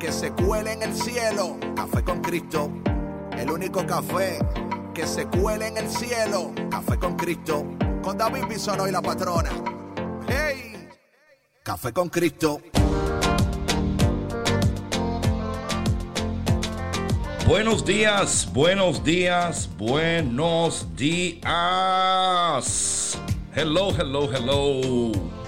[0.00, 1.58] que se cuele en el cielo.
[1.76, 2.72] Café con Cristo,
[3.36, 4.38] el único café
[4.94, 6.52] que se cuele en el cielo.
[6.70, 7.66] Café con Cristo,
[8.02, 9.50] con David Bisono y la patrona.
[10.26, 10.88] ¡Hey!
[11.62, 12.62] Café con Cristo.
[17.46, 21.44] Buenos días, buenos días, buenos días.
[23.54, 25.39] Hello, hello, hello.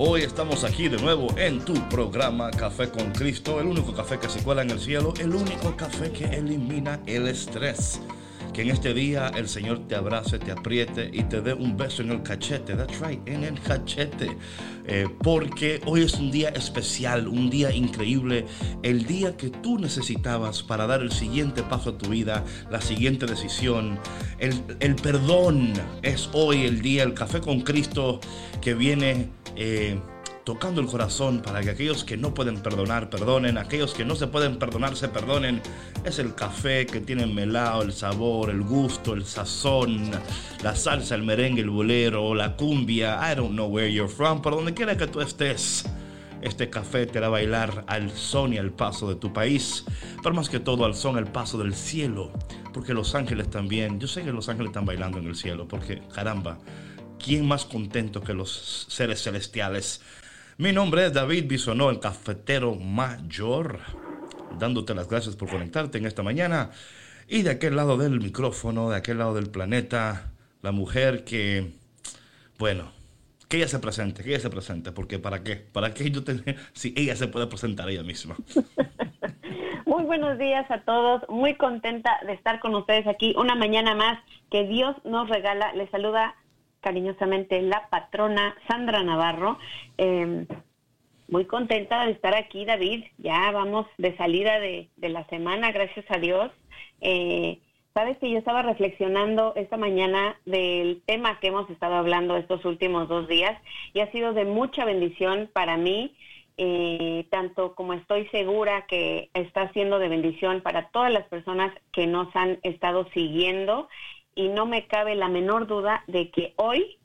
[0.00, 4.28] Hoy estamos aquí de nuevo en tu programa Café con Cristo, el único café que
[4.28, 8.00] se cuela en el cielo, el único café que elimina el estrés.
[8.52, 12.02] Que en este día el Señor te abrace, te apriete y te dé un beso
[12.02, 12.76] en el cachete.
[12.76, 14.36] That's right, en el cachete.
[14.86, 18.46] Eh, porque hoy es un día especial, un día increíble,
[18.84, 23.26] el día que tú necesitabas para dar el siguiente paso a tu vida, la siguiente
[23.26, 23.98] decisión.
[24.38, 28.20] El, el perdón es hoy el día, el café con Cristo
[28.60, 29.28] que viene
[29.58, 30.00] eh,
[30.44, 34.28] tocando el corazón para que aquellos que no pueden perdonar, perdonen, aquellos que no se
[34.28, 35.60] pueden perdonar, se perdonen.
[36.04, 40.10] Es el café que tiene melao, el sabor, el gusto, el sazón,
[40.62, 43.18] la salsa, el merengue, el bolero, la cumbia.
[43.30, 45.84] I don't know where you're from, pero donde quiera que tú estés.
[46.40, 49.84] Este café te hará bailar al son y al paso de tu país,
[50.22, 52.30] pero más que todo al son, al paso del cielo,
[52.72, 56.00] porque los ángeles también, yo sé que los ángeles están bailando en el cielo, porque
[56.14, 56.58] caramba,
[57.18, 60.02] ¿quién más contento que los seres celestiales?
[60.56, 63.80] Mi nombre es David Bisonó, el cafetero mayor,
[64.58, 66.70] dándote las gracias por conectarte en esta mañana.
[67.28, 70.32] Y de aquel lado del micrófono, de aquel lado del planeta,
[70.62, 71.72] la mujer que,
[72.58, 72.90] bueno,
[73.48, 75.56] que ella se presente, que ella se presente, porque ¿para qué?
[75.56, 76.42] ¿Para qué yo tengo,
[76.72, 78.36] si ella se puede presentar ella misma?
[79.86, 84.18] Muy buenos días a todos, muy contenta de estar con ustedes aquí una mañana más
[84.50, 85.72] que Dios nos regala.
[85.72, 86.34] Les saluda
[86.80, 89.58] cariñosamente la patrona Sandra Navarro.
[89.96, 90.46] Em,
[91.28, 93.04] muy contenta de estar aquí, David.
[93.18, 96.50] Ya vamos de salida de, la semana, gracias a Dios.
[97.00, 97.58] Eh,
[97.98, 103.08] Sabes que yo estaba reflexionando esta mañana del tema que hemos estado hablando estos últimos
[103.08, 103.60] dos días
[103.92, 106.14] y ha sido de mucha bendición para mí,
[106.58, 112.06] eh, tanto como estoy segura que está siendo de bendición para todas las personas que
[112.06, 113.88] nos han estado siguiendo
[114.38, 117.00] y no me cabe la menor duda de que hoy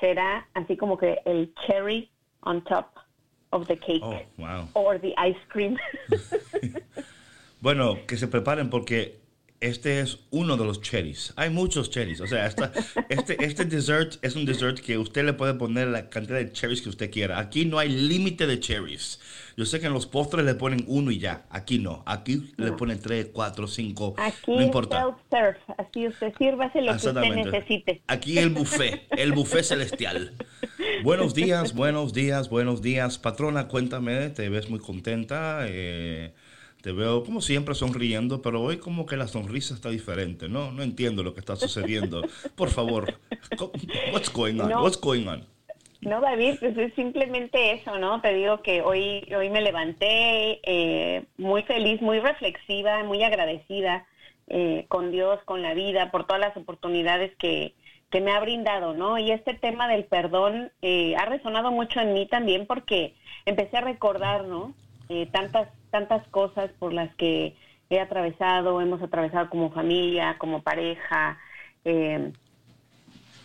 [0.00, 2.10] será así como que el cherry
[2.40, 2.86] on top
[3.50, 4.66] of the cake oh, wow.
[4.72, 5.76] or the ice cream.
[7.60, 9.20] bueno, que se preparen porque
[9.64, 11.32] este es uno de los cherries.
[11.36, 12.20] Hay muchos cherries.
[12.20, 12.70] O sea, esta,
[13.08, 16.82] este, este dessert es un dessert que usted le puede poner la cantidad de cherries
[16.82, 17.38] que usted quiera.
[17.38, 19.20] Aquí no hay límite de cherries.
[19.56, 21.46] Yo sé que en los postres le ponen uno y ya.
[21.48, 22.02] Aquí no.
[22.06, 24.14] Aquí le ponen tres, cuatro, cinco.
[24.18, 25.16] Aquí no importa.
[25.78, 28.02] Así usted sírvase lo que usted necesite.
[28.06, 30.32] Aquí el buffet, el buffet celestial.
[31.02, 33.18] Buenos días, buenos días, buenos días.
[33.18, 35.66] Patrona, cuéntame, te ves muy contenta.
[35.68, 36.34] Eh,
[36.84, 40.70] te veo como siempre sonriendo, pero hoy como que la sonrisa está diferente, ¿no?
[40.70, 42.20] No entiendo lo que está sucediendo.
[42.56, 43.14] Por favor,
[44.12, 44.70] what's going on?
[44.70, 45.46] What's going on?
[46.02, 48.20] No, David, pues es simplemente eso, ¿no?
[48.20, 54.04] Te digo que hoy, hoy me levanté eh, muy feliz, muy reflexiva, muy agradecida
[54.48, 57.72] eh, con Dios, con la vida, por todas las oportunidades que,
[58.10, 59.16] que me ha brindado, ¿no?
[59.16, 63.14] Y este tema del perdón eh, ha resonado mucho en mí también porque
[63.46, 64.74] empecé a recordar, ¿no?
[65.32, 67.54] tantas tantas cosas por las que
[67.88, 71.38] he atravesado, hemos atravesado como familia, como pareja,
[71.84, 72.32] eh,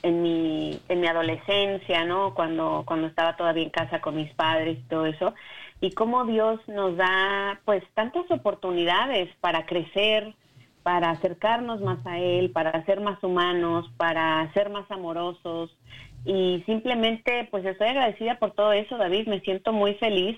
[0.01, 2.33] en mi, en mi adolescencia, ¿no?
[2.33, 5.35] Cuando, cuando estaba todavía en casa con mis padres y todo eso.
[5.79, 10.33] Y cómo Dios nos da, pues, tantas oportunidades para crecer,
[10.81, 15.77] para acercarnos más a Él, para ser más humanos, para ser más amorosos.
[16.25, 19.27] Y simplemente, pues, estoy agradecida por todo eso, David.
[19.27, 20.35] Me siento muy feliz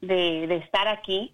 [0.00, 1.32] de, de estar aquí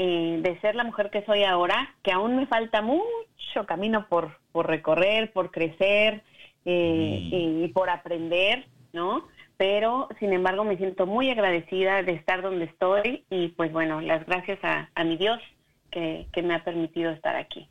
[0.00, 4.38] eh, de ser la mujer que soy ahora, que aún me falta mucho camino por,
[4.52, 6.22] por recorrer, por crecer
[6.64, 7.28] eh,
[7.64, 9.26] y por aprender, ¿no?
[9.56, 14.24] Pero, sin embargo, me siento muy agradecida de estar donde estoy y pues bueno, las
[14.24, 15.40] gracias a, mi Dios
[15.90, 17.66] que, me ha permitido estar aquí.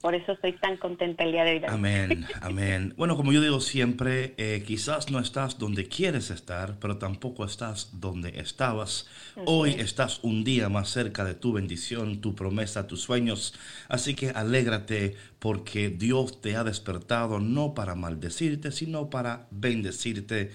[0.00, 1.62] Por eso estoy tan contenta el día de hoy.
[1.68, 2.94] Amén, amén.
[2.96, 7.90] Bueno, como yo digo siempre, eh, quizás no estás donde quieres estar, pero tampoco estás
[8.00, 9.08] donde estabas.
[9.44, 13.54] Hoy estás un día más cerca de tu bendición, tu promesa, tus sueños.
[13.88, 20.52] Así que alégrate porque Dios te ha despertado no para maldecirte, sino para bendecirte.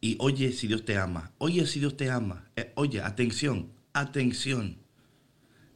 [0.00, 2.50] Y oye si Dios te ama, oye si Dios te ama.
[2.56, 4.76] Eh, oye, atención, atención.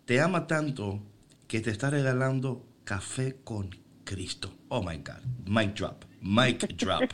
[0.07, 1.01] Te ama tanto
[1.47, 3.71] que te está regalando Café con
[4.05, 4.53] Cristo.
[4.69, 5.23] Oh my God.
[5.47, 6.05] Mic drop.
[6.21, 7.11] Mic drop.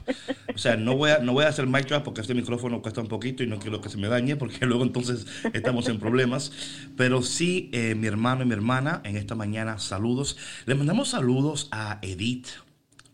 [0.55, 3.01] O sea, no voy a, no voy a hacer mic drop porque este micrófono cuesta
[3.01, 6.53] un poquito y no quiero que se me dañe porque luego entonces estamos en problemas.
[6.97, 10.37] Pero sí, eh, mi hermano y mi hermana, en esta mañana, saludos.
[10.67, 12.49] Le mandamos saludos a Edith.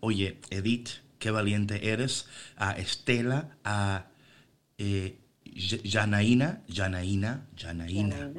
[0.00, 2.26] Oye, Edith, qué valiente eres.
[2.56, 4.06] A Estela, a
[4.78, 5.18] eh,
[5.84, 8.32] Janaína, Janaína, Janaína.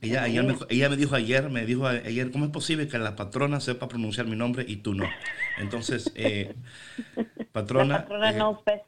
[0.00, 3.60] Ella, me, ella me dijo ayer, me dijo ayer, ¿cómo es posible que la patrona
[3.60, 5.08] sepa pronunciar mi nombre y tú no?
[5.58, 6.54] Entonces, eh,
[7.52, 7.94] patrona...
[7.94, 8.84] La patrona eh, knows best.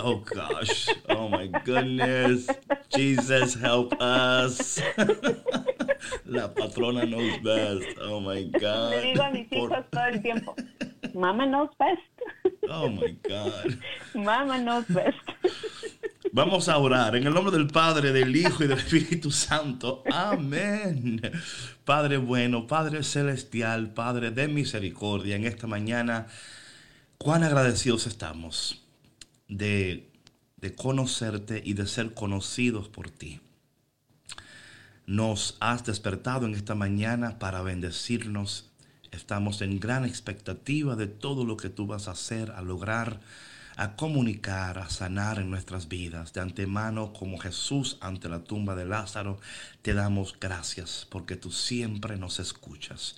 [0.00, 2.48] Oh gosh, oh my goodness,
[2.90, 4.82] Jesus help us.
[6.26, 8.90] la patrona knows best, oh my God.
[8.90, 10.54] Le digo a mis hijos todo el tiempo,
[11.14, 12.02] Mama knows best.
[12.68, 13.78] Oh my God.
[14.14, 15.18] Mama knows best.
[16.32, 20.02] Vamos a orar en el nombre del Padre, del Hijo y del Espíritu Santo.
[20.12, 21.22] Amén.
[21.84, 26.26] Padre bueno, Padre celestial, Padre de misericordia, en esta mañana,
[27.16, 28.84] cuán agradecidos estamos
[29.48, 30.10] de,
[30.56, 33.40] de conocerte y de ser conocidos por ti.
[35.06, 38.70] Nos has despertado en esta mañana para bendecirnos.
[39.12, 43.20] Estamos en gran expectativa de todo lo que tú vas a hacer, a lograr
[43.78, 46.32] a comunicar, a sanar en nuestras vidas.
[46.32, 49.38] De antemano, como Jesús ante la tumba de Lázaro,
[49.82, 53.14] te damos gracias porque tú siempre nos escuchas.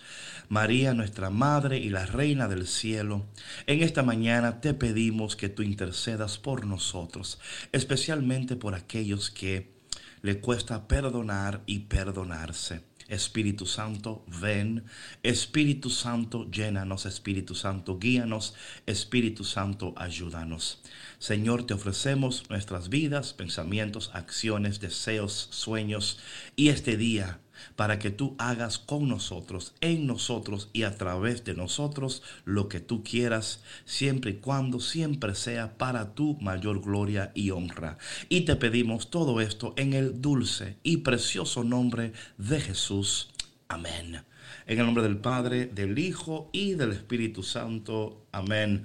[0.50, 3.24] María, nuestra Madre y la Reina del Cielo,
[3.66, 7.40] en esta mañana te pedimos que tú intercedas por nosotros,
[7.72, 9.72] especialmente por aquellos que
[10.20, 12.89] le cuesta perdonar y perdonarse.
[13.10, 14.84] Espíritu Santo, ven.
[15.22, 17.04] Espíritu Santo, llénanos.
[17.06, 18.54] Espíritu Santo, guíanos.
[18.86, 20.80] Espíritu Santo, ayúdanos.
[21.18, 26.18] Señor, te ofrecemos nuestras vidas, pensamientos, acciones, deseos, sueños
[26.56, 27.40] y este día
[27.76, 32.80] para que tú hagas con nosotros, en nosotros y a través de nosotros lo que
[32.80, 37.98] tú quieras, siempre y cuando siempre sea para tu mayor gloria y honra.
[38.28, 43.30] Y te pedimos todo esto en el dulce y precioso nombre de Jesús.
[43.68, 44.24] Amén.
[44.66, 48.26] En el nombre del Padre, del Hijo y del Espíritu Santo.
[48.32, 48.84] Amén.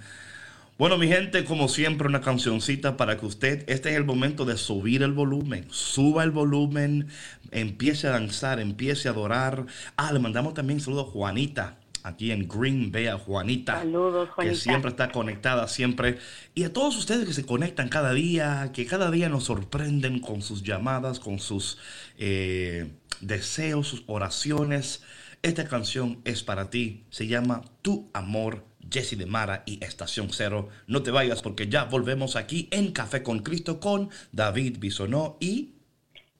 [0.77, 4.57] Bueno, mi gente, como siempre, una cancioncita para que usted, este es el momento de
[4.57, 7.07] subir el volumen, suba el volumen,
[7.51, 9.67] empiece a danzar, empiece a adorar.
[9.95, 14.53] Ah, le mandamos también saludos a Juanita, aquí en Green Bay, a Juanita, Saludos, Juanita.
[14.53, 16.17] que siempre está conectada, siempre.
[16.55, 20.41] Y a todos ustedes que se conectan cada día, que cada día nos sorprenden con
[20.41, 21.77] sus llamadas, con sus
[22.17, 22.91] eh,
[23.21, 25.03] deseos, sus oraciones.
[25.41, 30.69] Esta canción es para ti, se llama Tu Amor Jesse de Mara y Estación Cero.
[30.87, 35.75] No te vayas porque ya volvemos aquí en Café con Cristo con David Bisonó y...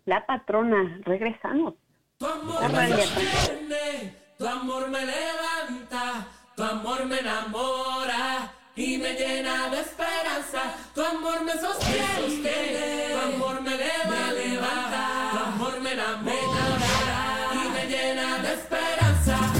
[0.06, 1.74] La patrona, regresamos.
[2.18, 9.70] Tu amor me sostiene, tu amor me levanta, tu amor me enamora y me llena
[9.70, 10.76] de esperanza.
[10.94, 18.38] Tu amor me sostiene, tu amor me levanta, tu amor me enamora y me llena
[18.40, 19.55] de esperanza.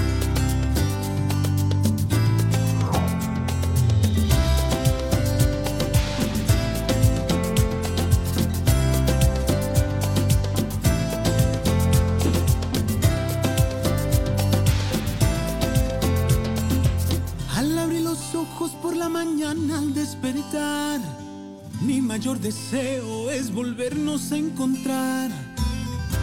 [22.46, 25.32] Deseo es volvernos a encontrar.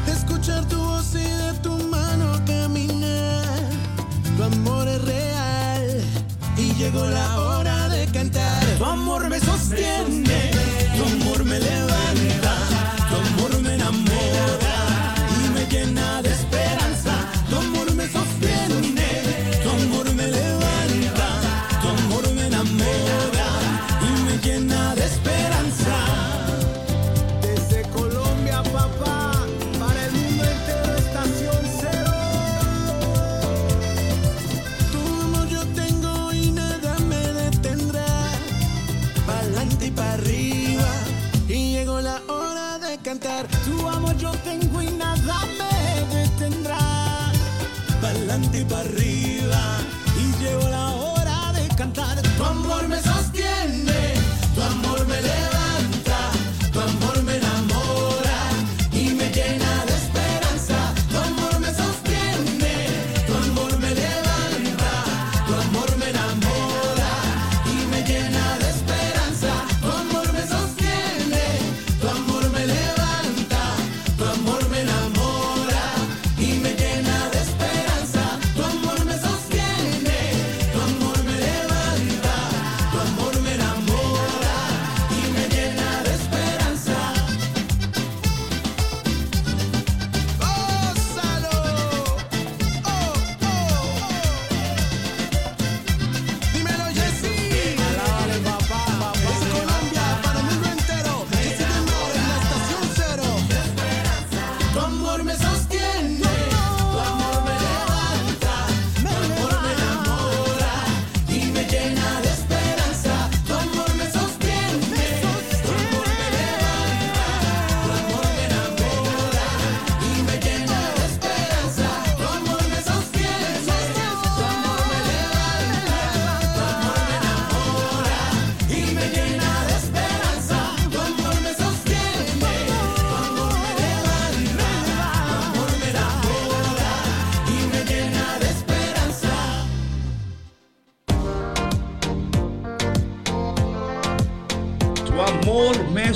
[0.08, 3.70] Escuchar tu voz y de tu mano caminar.
[4.38, 6.01] Tu amor es real
[6.58, 8.63] y llegó la hora de cantar.
[8.77, 10.12] Tu amor me sostiene,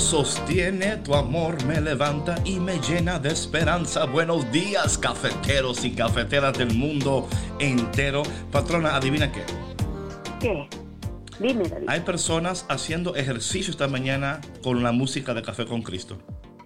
[0.08, 4.06] sostiene, tu amor me levanta y me llena de esperanza.
[4.06, 8.22] Buenos días, cafeteros y cafeteras del mundo entero.
[8.50, 9.42] Patrona, adivina qué.
[10.40, 10.66] ¿Qué?
[11.38, 11.90] Dime, David.
[11.90, 16.16] Hay personas haciendo ejercicio esta mañana con la música de Café con Cristo.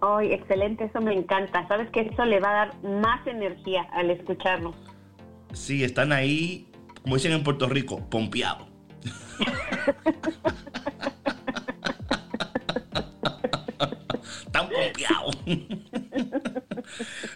[0.02, 1.66] Ay, excelente, eso me encanta.
[1.66, 4.76] Sabes que eso le va a dar más energía al escucharnos.
[5.52, 6.68] Sí, están ahí,
[7.02, 8.68] como dicen en Puerto Rico, pompeados.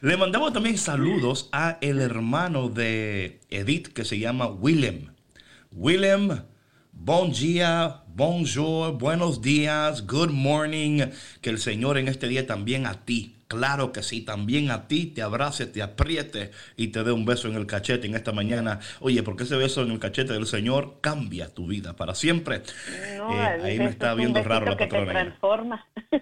[0.00, 5.08] Le mandamos también saludos a el hermano de Edith que se llama Willem.
[5.72, 6.42] Willem,
[6.92, 11.02] bon día, bonjour, buenos días, good morning.
[11.40, 15.06] Que el Señor en este día también a ti, claro que sí, también a ti
[15.06, 18.80] te abrace, te apriete y te dé un beso en el cachete en esta mañana.
[19.00, 22.62] Oye, porque ese beso en el cachete del Señor cambia tu vida para siempre.
[23.18, 25.12] No, Eh, ahí me está viendo raro la te patrona.
[25.12, 25.86] transforma.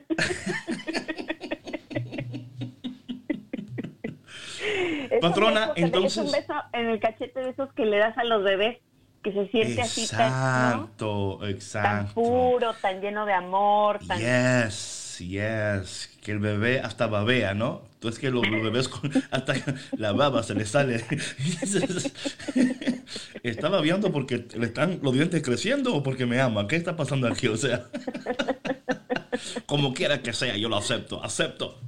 [4.64, 4.73] Es un
[5.20, 8.42] Patrona, entonces- Es un beso en el cachete de esos que le das a los
[8.42, 8.78] bebés,
[9.22, 10.30] que se siente así tan,
[10.76, 11.44] ¿no?
[11.46, 14.18] Exacto, tan puro, tan lleno de amor, tan...
[14.18, 16.10] Yes, yes.
[16.22, 17.82] Que el bebé hasta babea, ¿no?
[17.94, 19.54] Entonces que los, bebés con, hasta
[19.96, 21.04] la baba se le sale.
[23.42, 26.68] ¿Está babeando porque le están los dientes creciendo o porque me ama?
[26.68, 27.48] ¿Qué está pasando aquí?
[27.48, 27.86] O sea,
[29.66, 31.80] como quiera que sea, yo lo acepto, acepto.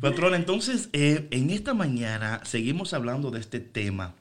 [0.00, 4.14] Patrón, entonces, eh, en esta mañana seguimos hablando de este tema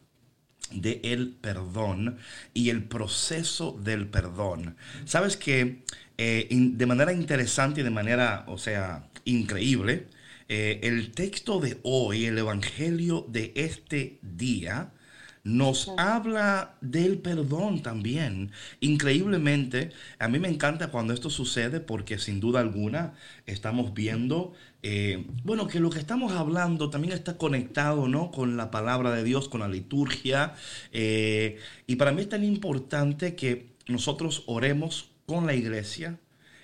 [0.71, 2.17] de el perdón
[2.53, 4.75] y el proceso del perdón.
[5.05, 5.83] Sabes que
[6.21, 10.07] eh, in- de manera interesante y de manera, o sea, increíble,
[10.49, 14.91] eh, el texto de hoy, el evangelio de este día,
[15.43, 18.51] nos habla del perdón también.
[18.81, 23.13] Increíblemente, a mí me encanta cuando esto sucede porque sin duda alguna
[23.45, 28.31] estamos viendo, eh, bueno, que lo que estamos hablando también está conectado, ¿no?
[28.31, 30.53] Con la palabra de Dios, con la liturgia.
[30.91, 31.57] eh,
[31.87, 36.17] y para mí es tan importante que nosotros oremos con la iglesia,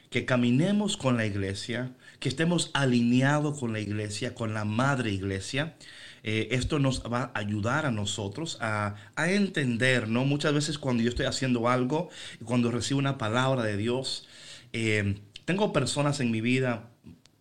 [0.10, 5.76] que caminemos con la iglesia, que estemos alineados con la iglesia, con la madre iglesia.
[6.24, 10.26] Eh, esto nos va a ayudar a nosotros a, a entender, ¿no?
[10.26, 12.10] Muchas veces cuando yo estoy haciendo algo,
[12.44, 14.28] cuando recibo una palabra de Dios,
[14.74, 16.90] eh, tengo personas en mi vida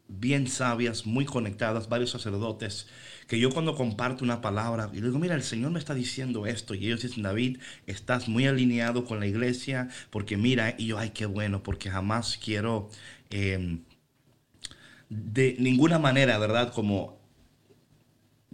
[0.09, 2.87] bien sabias, muy conectadas, varios sacerdotes,
[3.27, 6.75] que yo cuando comparto una palabra y digo, mira, el Señor me está diciendo esto,
[6.75, 11.11] y ellos dicen, David, estás muy alineado con la iglesia, porque mira, y yo, ay,
[11.11, 12.91] qué bueno, porque jamás quiero
[13.31, 13.79] eh,
[15.09, 16.73] de ninguna manera, ¿verdad?
[16.73, 17.24] Como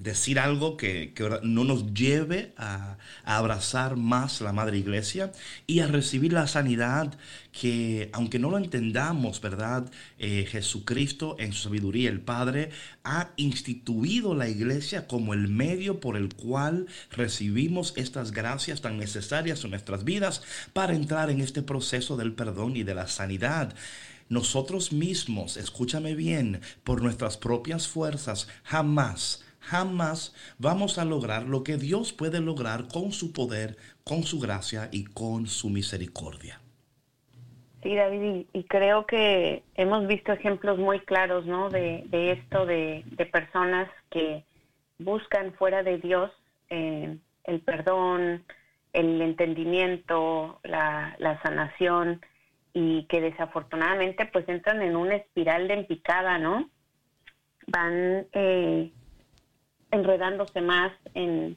[0.02, 5.32] decir algo que, que no nos lleve a, a abrazar más la Madre Iglesia
[5.66, 7.18] y a recibir la sanidad
[7.52, 9.90] que, aunque no lo entendamos, ¿verdad?
[10.18, 12.70] Eh, Jesucristo en su sabiduría, el Padre,
[13.04, 19.64] ha instituido la Iglesia como el medio por el cual recibimos estas gracias tan necesarias
[19.64, 20.42] en nuestras vidas
[20.72, 23.74] para entrar en este proceso del perdón y de la sanidad.
[24.28, 31.76] Nosotros mismos, escúchame bien, por nuestras propias fuerzas, jamás jamás vamos a lograr lo que
[31.76, 36.60] Dios puede lograr con su poder, con su gracia y con su misericordia.
[37.82, 41.70] Sí, David, y, creo que hemos visto ejemplos muy claros, ¿no?
[41.70, 44.44] De, esto, de, personas que
[44.98, 46.30] buscan fuera de Dios
[46.68, 48.44] eh, el perdón,
[48.92, 52.20] el entendimiento, la, sanación
[52.72, 56.68] y que desafortunadamente pues entran en una espiral de empicada, ¿no?
[57.66, 58.92] Van eh,
[59.90, 61.56] enredándose más en,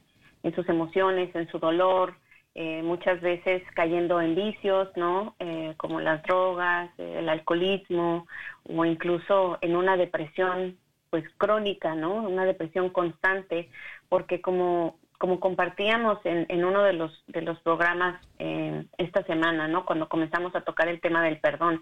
[0.54, 2.14] sus emociones, en su dolor,
[2.54, 5.34] eh, muchas veces cayendo en vicios, ¿no?
[5.38, 8.26] Eh, como las drogas, el alcoholismo
[8.68, 10.76] o incluso en una depresión
[11.10, 12.14] pues crónica, ¿no?
[12.14, 13.70] Una depresión constante,
[14.08, 19.68] porque como como compartíamos en, en, uno de los de los programas eh, esta semana,
[19.68, 19.86] ¿no?
[19.86, 21.80] Cuando comenzamos a tocar el tema del perdón,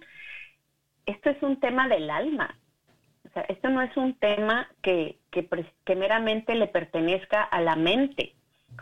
[1.07, 2.55] esto es un tema del alma.
[3.33, 5.49] O sea, esto no es un tema que, que,
[5.85, 8.35] que meramente le pertenezca a la mente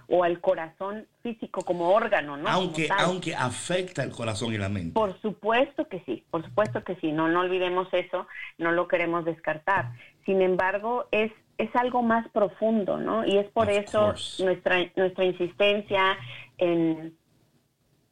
[0.08, 2.48] o al corazón físico como órgano, ¿no?
[2.48, 4.92] Aunque, aunque afecta el corazón y la mente.
[4.94, 8.26] Por supuesto que sí, por supuesto que sí, no, no olvidemos eso,
[8.58, 9.92] no lo queremos descartar.
[10.24, 11.30] Sin embargo, es
[11.60, 13.26] es algo más profundo, ¿no?
[13.26, 16.16] Y es por eso nuestra, nuestra insistencia
[16.56, 17.14] en,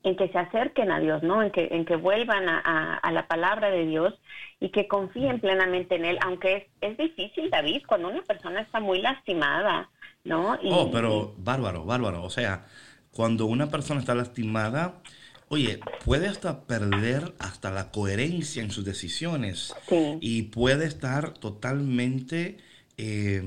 [0.02, 1.42] en que se acerquen a Dios, ¿no?
[1.42, 4.20] En que, en que vuelvan a, a, la palabra de Dios
[4.60, 8.80] y que confíen plenamente en Él, aunque es, es difícil, David, cuando una persona está
[8.80, 9.88] muy lastimada,
[10.24, 10.58] ¿no?
[10.70, 12.24] oh, pero bárbaro, bárbaro.
[12.24, 12.66] O sea,
[13.12, 15.00] cuando una persona está lastimada,
[15.48, 19.74] oye, puede hasta perder hasta la coherencia en sus decisiones
[20.20, 22.58] y puede estar totalmente
[22.96, 23.42] eh,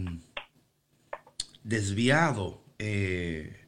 [1.64, 3.61] desviado eh,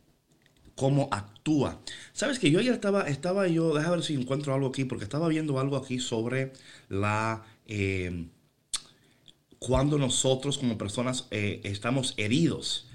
[0.76, 1.82] cómo actúa.
[2.14, 5.28] Sabes que yo ya estaba, estaba yo, déjame ver si encuentro algo aquí, porque estaba
[5.28, 6.54] viendo algo aquí sobre
[6.90, 7.44] la...
[7.68, 8.28] Eh,
[9.60, 12.90] cuando nosotros como personas estamos heridos.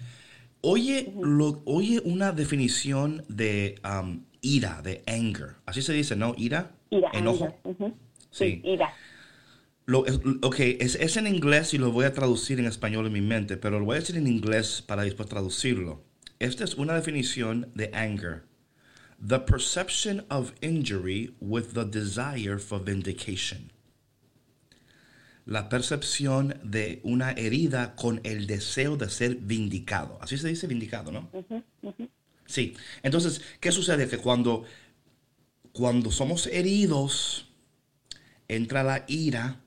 [0.61, 5.57] Oye, lo, oye una definición de um, ira, de anger.
[5.67, 6.35] Así se dice, ¿no?
[6.37, 6.73] Ira.
[6.91, 7.11] Ira.
[7.13, 7.55] Enojo.
[8.31, 8.93] sí, ira.
[9.87, 10.01] Lo,
[10.43, 13.57] ok, es, es, en inglés y lo voy a traducir en español en mi mente,
[13.57, 16.03] pero lo voy a decir en inglés para después traducirlo.
[16.41, 18.45] Esta es una definición de anger.
[19.21, 23.73] The perception of injury with the desire for vindication.
[25.45, 30.19] La percepción de una herida con el deseo de ser vindicado.
[30.21, 31.29] Así se dice vindicado, ¿no?
[32.47, 32.77] Sí.
[33.03, 34.09] Entonces, ¿qué sucede?
[34.09, 34.65] Que cuando,
[35.73, 37.47] cuando somos heridos,
[38.47, 39.61] entra la ira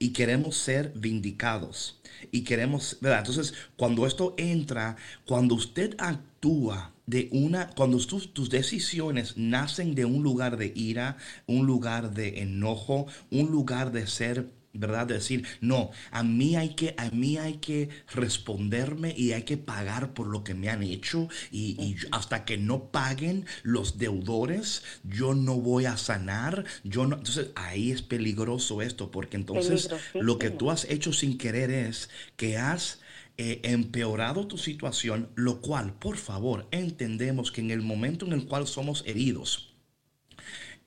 [0.00, 2.00] y queremos ser vindicados.
[2.32, 3.20] Y queremos, ¿verdad?
[3.20, 10.06] Entonces, cuando esto entra, cuando usted actúa de una, cuando tus, tus decisiones nacen de
[10.06, 15.06] un lugar de ira, un lugar de enojo, un lugar de ser ¿verdad?
[15.06, 20.14] decir, no, a mí hay que, a mí hay que responderme y hay que pagar
[20.14, 25.56] por lo que me han hecho y, hasta que no paguen los deudores, yo no
[25.56, 30.70] voy a sanar, yo no, entonces ahí es peligroso esto, porque entonces lo que tú
[30.70, 33.00] has hecho sin querer es que has
[33.36, 38.46] eh, empeorado tu situación, lo cual, por favor, entendemos que en el momento en el
[38.46, 39.74] cual somos heridos,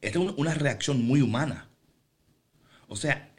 [0.02, 1.70] es una reacción muy humana.
[2.88, 3.33] O sea,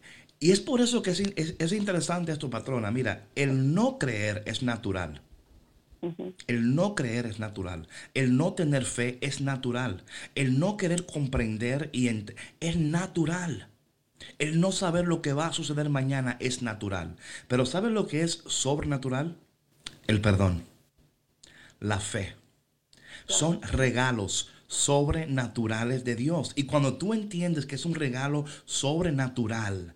[0.44, 2.90] y es por eso que es, interesante esto, patrona.
[2.90, 5.22] Mira, el no creer es natural.
[6.46, 7.88] El no creer es natural.
[8.12, 10.04] El no tener fe es natural.
[10.34, 12.10] El no querer comprender y
[12.60, 13.70] es natural.
[14.38, 17.16] El no saber lo que va a suceder mañana es natural.
[17.48, 19.38] Pero ¿sabes lo que es sobrenatural?
[20.06, 20.64] El perdón.
[21.80, 22.36] La fe.
[23.26, 26.52] Son regalos sobrenaturales de Dios.
[26.54, 29.94] Y cuando tú entiendes que es un regalo sobrenatural,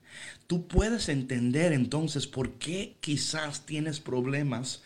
[0.49, 4.83] tú puedes entender entonces por qué quizás tienes problemas,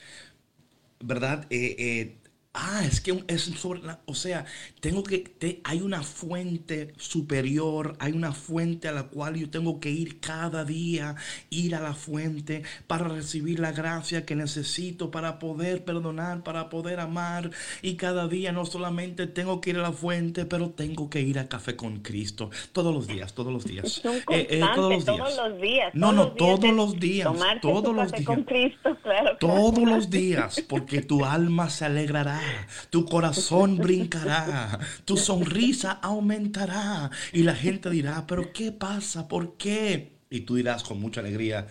[1.00, 1.46] ¿verdad?
[1.50, 2.16] Eh, eh,
[2.54, 4.44] Ah, es que es sobre o sea,
[4.80, 9.80] tengo que, te, hay una fuente superior, hay una fuente a la cual yo tengo
[9.80, 11.16] que ir cada día,
[11.48, 17.00] ir a la fuente para recibir la gracia que necesito, para poder perdonar, para poder
[17.00, 17.50] amar.
[17.80, 21.38] Y cada día no solamente tengo que ir a la fuente, pero tengo que ir
[21.38, 24.02] a Café con Cristo todos los días, todos los días.
[24.32, 25.16] Eh, eh, todos los días.
[25.16, 25.94] Todos los días.
[25.94, 27.28] No, no, todos los días.
[27.60, 28.24] Todos los días.
[28.24, 32.41] Con Cristo, claro, todos los días, porque tu alma se alegrará
[32.90, 39.28] tu corazón brincará, tu sonrisa aumentará y la gente dirá, pero ¿qué pasa?
[39.28, 40.12] ¿Por qué?
[40.30, 41.66] Y tú dirás con mucha alegría,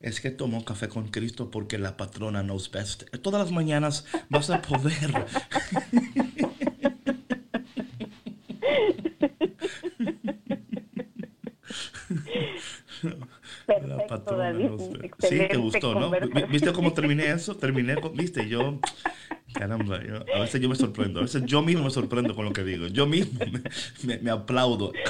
[0.00, 3.04] es que tomó café con Cristo porque la patrona knows best.
[3.22, 5.26] Todas las mañanas vas a poder.
[13.68, 14.70] Perfecto, David.
[15.18, 16.10] Sí, te gustó, ¿no?
[16.48, 17.54] ¿Viste cómo terminé eso?
[17.54, 18.78] Terminé, con, viste, yo,
[19.52, 20.00] caramba,
[20.34, 22.86] a veces yo me sorprendo, a veces yo mismo me sorprendo con lo que digo,
[22.86, 23.38] yo mismo
[24.22, 24.92] me, aplaudo.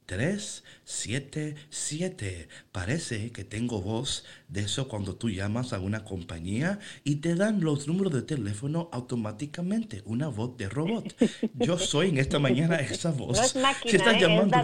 [0.06, 2.48] 3 9 8 6 3 7 7.
[2.72, 7.60] Parece que tengo voz de eso cuando tú llamas a una compañía y te dan
[7.60, 11.12] los números de teléfono automáticamente, una voz de robot.
[11.54, 13.36] Yo soy en esta mañana esa voz.
[13.36, 14.20] No es máquina, si estás ¿eh?
[14.20, 14.56] llamando,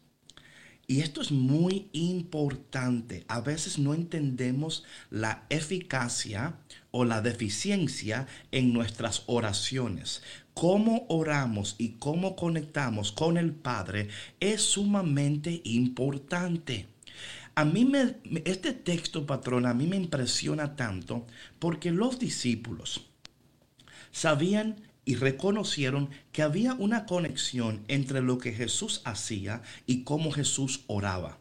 [0.90, 3.24] Y esto es muy importante.
[3.28, 6.56] A veces no entendemos la eficacia
[6.90, 10.24] o la deficiencia en nuestras oraciones.
[10.56, 14.08] Cómo oramos y cómo conectamos con el Padre
[14.40, 16.88] es sumamente importante.
[17.54, 21.28] A mí me, este texto, patrón, a mí me impresiona tanto
[21.60, 23.06] porque los discípulos
[24.12, 30.84] sabían y reconocieron que había una conexión entre lo que Jesús hacía y cómo Jesús
[30.86, 31.40] oraba.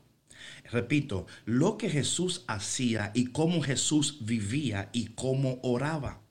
[0.73, 6.23] Repito, lo que Jesús hacía y cómo Jesús vivía y cómo oraba.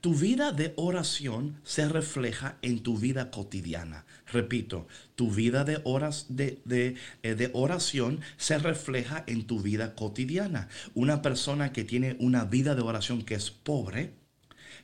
[0.00, 4.06] Tu vida de oración se refleja en tu vida cotidiana.
[4.32, 9.94] Repito, tu vida de, horas de, de, eh, de, oración se refleja en tu vida
[9.94, 10.70] cotidiana.
[10.94, 14.14] Una persona que tiene una vida de oración que es pobre,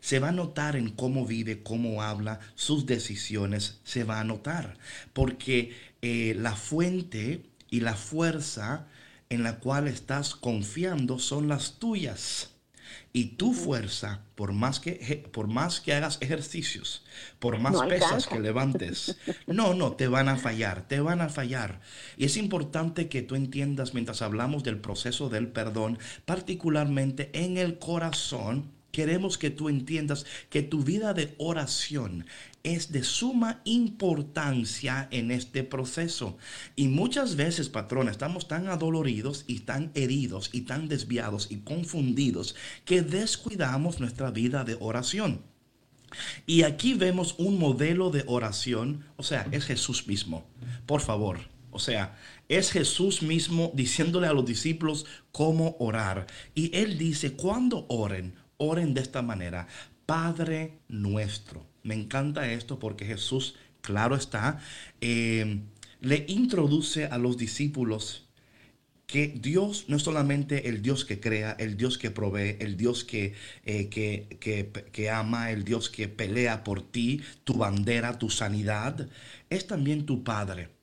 [0.07, 4.79] se va a notar en cómo vive, cómo habla, sus decisiones, se va a notar.
[5.12, 8.87] Porque eh, la fuente y la fuerza
[9.31, 12.51] en la cual estás confiando son las tuyas.
[13.12, 17.05] Y tu fuerza, por más que, por más que hagas ejercicios,
[17.40, 19.16] por más pesas que levantes,
[19.49, 21.81] no, no, te van a fallar, te van a fallar.
[22.16, 27.81] Y es importante que tú entiendas mientras hablamos del proceso del perdón, particularmente en el
[27.81, 32.24] corazón, queremos que tú entiendas que tu vida de oración
[32.62, 36.38] es de suma importancia en este proceso.
[36.76, 42.56] Y muchas veces, patrón, estamos tan adoloridos y tan heridos y tan desviados y confundidos
[42.87, 45.42] que descuidamos nuestra vida de oración.
[46.46, 50.46] Y aquí vemos un modelo de oración, o sea, es Jesús mismo.
[50.87, 52.16] Por favor, o sea,
[52.48, 56.26] es Jesús mismo diciéndole a los discípulos cómo orar.
[56.54, 59.66] Y él dice, cuando oren, Oren de esta manera.
[60.07, 61.66] Padre nuestro.
[61.83, 64.61] Me encanta esto porque Jesús, claro está,
[65.01, 65.61] eh,
[66.01, 68.27] le introduce a los discípulos
[69.07, 73.05] que Dios no es solamente el Dios que crea, el Dios que provee, el Dios
[73.05, 78.31] que, eh, que, que, que ama, el Dios que pelea por ti, tu bandera, tu
[78.31, 79.09] sanidad,
[79.49, 80.76] es también tu Padre.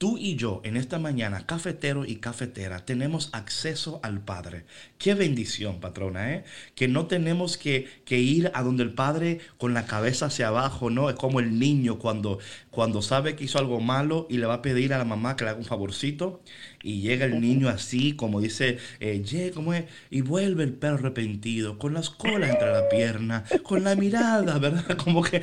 [0.00, 4.64] Tú y yo en esta mañana, cafetero y cafetera, tenemos acceso al Padre.
[4.96, 6.44] Qué bendición, patrona, ¿eh?
[6.74, 10.88] Que no tenemos que, que, ir a donde el Padre con la cabeza hacia abajo,
[10.88, 11.10] ¿no?
[11.10, 12.38] Es como el niño cuando,
[12.70, 15.44] cuando sabe que hizo algo malo y le va a pedir a la mamá que
[15.44, 16.42] le haga un favorcito
[16.82, 19.84] y llega el niño así, como dice, eh, ¿cómo es?
[20.08, 24.96] Y vuelve el perro arrepentido, con las colas entre la pierna, con la mirada, ¿verdad?
[25.04, 25.42] Como que...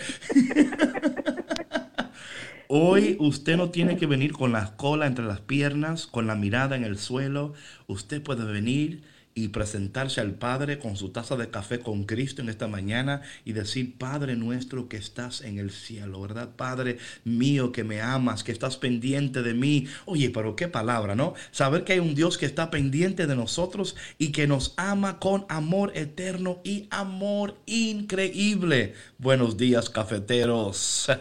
[2.70, 6.76] Hoy usted no tiene que venir con la cola entre las piernas, con la mirada
[6.76, 7.54] en el suelo.
[7.88, 9.04] Usted puede venir
[9.38, 13.54] y presentarse al Padre con su taza de café con Cristo en esta mañana y
[13.54, 16.56] decir, Padre nuestro que estás en el cielo, ¿verdad?
[16.56, 19.86] Padre mío que me amas, que estás pendiente de mí.
[20.06, 21.36] Oye, pero qué palabra, ¿no?
[21.52, 25.46] Saber que hay un Dios que está pendiente de nosotros y que nos ama con
[25.50, 28.96] amor eterno y amor increíble.
[29.20, 31.12] Buenos días, cafeteros.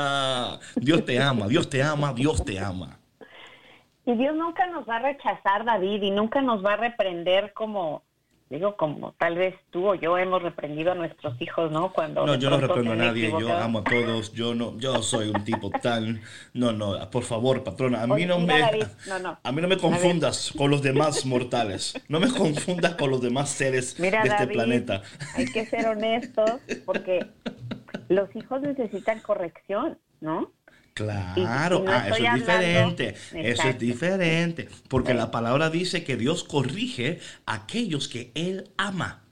[0.76, 2.97] Dios te ama, Dios te ama, Dios te ama.
[4.08, 8.04] Y Dios nunca nos va a rechazar, David, y nunca nos va a reprender como,
[8.48, 11.92] digo, como tal vez tú o yo hemos reprendido a nuestros hijos, ¿no?
[11.92, 15.28] Cuando no, yo no reprendo a nadie, yo amo a todos, yo no, yo soy
[15.28, 16.22] un tipo tan,
[16.54, 18.62] no, no, por favor, patrona, a mí no me,
[19.42, 23.50] a mí no me confundas con los demás mortales, no me confundas con los demás
[23.50, 25.02] seres de este planeta.
[25.34, 27.26] Hay que ser honestos porque
[28.08, 30.50] los hijos necesitan corrección, ¿no?
[30.98, 37.20] Claro, ah, eso es diferente, eso es diferente, porque la palabra dice que Dios corrige
[37.46, 39.22] a aquellos que Él ama.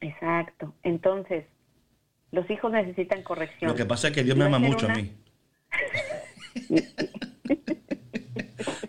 [0.00, 1.46] Exacto, entonces,
[2.30, 3.70] los hijos necesitan corrección.
[3.70, 5.12] Lo que pasa es que Dios me ama mucho a mí.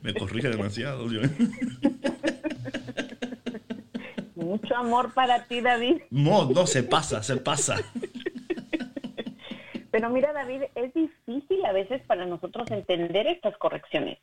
[0.01, 1.07] me corrige demasiado.
[4.35, 6.01] Mucho amor para ti, David.
[6.09, 7.77] No, no, se pasa, se pasa.
[9.91, 11.18] Pero mira, David, es difícil
[11.65, 14.19] a veces para nosotros entender estas correcciones.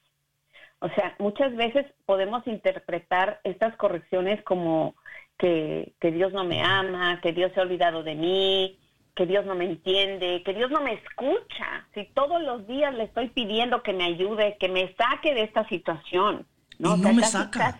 [0.80, 4.94] O sea, muchas veces podemos interpretar estas correcciones como
[5.38, 8.78] que, que, Dios no me ama, que Dios se ha olvidado de mí,
[9.14, 11.86] que Dios no me entiende, que Dios no me escucha.
[11.94, 15.66] Si todos los días le estoy pidiendo que me ayude, que me saque de esta
[15.68, 16.46] situación.
[16.78, 17.78] No, no me saca.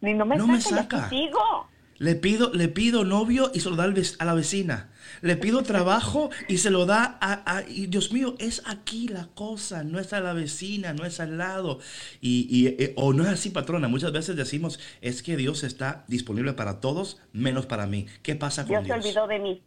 [0.00, 1.08] ni no me no saca.
[1.08, 1.68] Me saca.
[1.98, 4.90] Le pido, le pido novio y se lo da a la vecina.
[5.22, 9.84] Le pido trabajo y se lo da a, y Dios mío, es aquí la cosa,
[9.84, 11.78] no es a la vecina, no es al lado.
[12.20, 13.86] Y, eh, o no es así, patrona.
[13.86, 18.06] Muchas veces decimos, es que Dios está disponible para todos, menos para mí.
[18.22, 18.84] ¿Qué pasa con Dios?
[18.84, 19.62] Dios se olvidó de mí.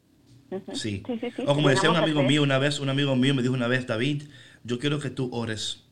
[0.74, 1.04] sí.
[1.46, 3.88] O como decía un amigo mío una vez, un amigo mío me dijo una vez,
[3.88, 4.24] David,
[4.64, 5.84] yo quiero que tú ores,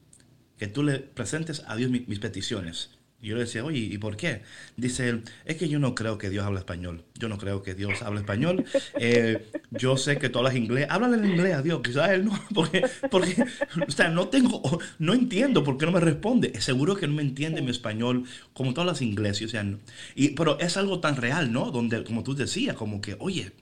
[0.57, 2.94] que tú le presentes a Dios mis peticiones.
[3.25, 4.43] Y yo le decía, oye, ¿y por qué?
[4.77, 7.03] Dice él, es que yo no creo que Dios hable español.
[7.15, 8.65] Yo no creo que Dios hable español.
[8.99, 10.85] Eh, yo sé que todas las inglés.
[10.91, 11.81] Háblale en inglés a Dios.
[11.83, 12.39] Quizás él no.
[12.53, 13.43] Porque, porque,
[13.87, 14.61] o sea, no tengo,
[14.99, 16.61] no entiendo por qué no me responde.
[16.61, 19.47] Seguro que no me entiende mi español como todas las ingleses.
[19.47, 19.65] O sea,
[20.13, 21.71] y, pero es algo tan real, ¿no?
[21.71, 23.53] Donde, como tú decías, como que, oye,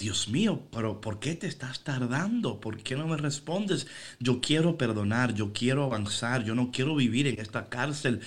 [0.00, 2.58] Dios mío, pero ¿por qué te estás tardando?
[2.58, 3.86] ¿Por qué no me respondes?
[4.18, 8.20] Yo quiero perdonar, yo quiero avanzar, yo no quiero vivir en esta cárcel.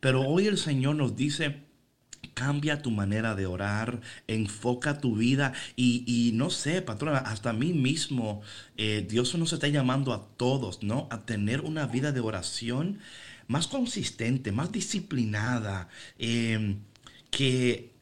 [0.00, 1.62] Pero hoy el Señor nos dice,
[2.34, 7.72] cambia tu manera de orar, enfoca tu vida y, no sé, patrona, hasta a mí
[7.72, 8.42] mismo,
[8.76, 11.06] eh, Dios nos está llamando a todos, ¿no?
[11.10, 12.98] A tener una vida de oración
[13.46, 16.78] más consistente, más disciplinada, em,
[17.30, 17.92] que,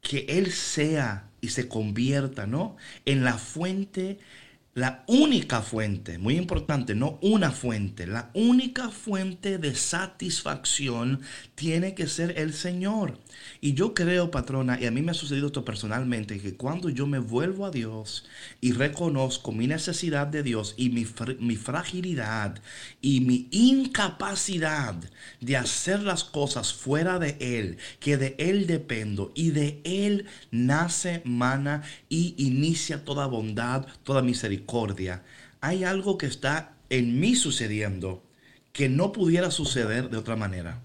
[0.00, 2.76] que Él sea y se convierta, ¿no?
[3.04, 4.18] En la fuente
[4.74, 11.20] la única fuente, muy importante, no una fuente, la única fuente de satisfacción
[11.54, 13.18] tiene que ser el Señor.
[13.60, 17.06] Y yo creo, patrona, y a mí me ha sucedido esto personalmente, que cuando yo
[17.06, 18.24] me vuelvo a Dios
[18.62, 21.06] y reconozco mi necesidad de Dios y mi,
[21.38, 22.58] mi fragilidad
[23.02, 24.94] y mi incapacidad
[25.42, 31.20] de hacer las cosas fuera de Él, que de Él dependo y de Él nace,
[31.26, 34.61] mana y inicia toda bondad, toda misericordia
[35.60, 38.22] hay algo que está en mí sucediendo
[38.72, 40.80] que no pudiera suceder de otra manera.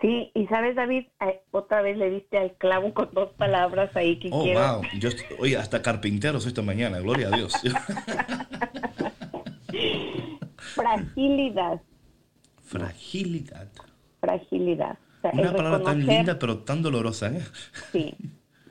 [0.00, 4.18] Sí, y sabes, David, eh, otra vez le diste al clavo con dos palabras ahí
[4.18, 4.82] que oh, wow.
[4.98, 7.54] Yo, oye, hasta carpinteros esta mañana, gloria a Dios.
[10.56, 11.80] Fragilidad.
[12.64, 13.68] Fragilidad.
[14.20, 14.98] Fragilidad.
[15.32, 17.42] Una palabra tan linda, pero tan dolorosa, ¿eh?
[17.92, 18.14] Sí,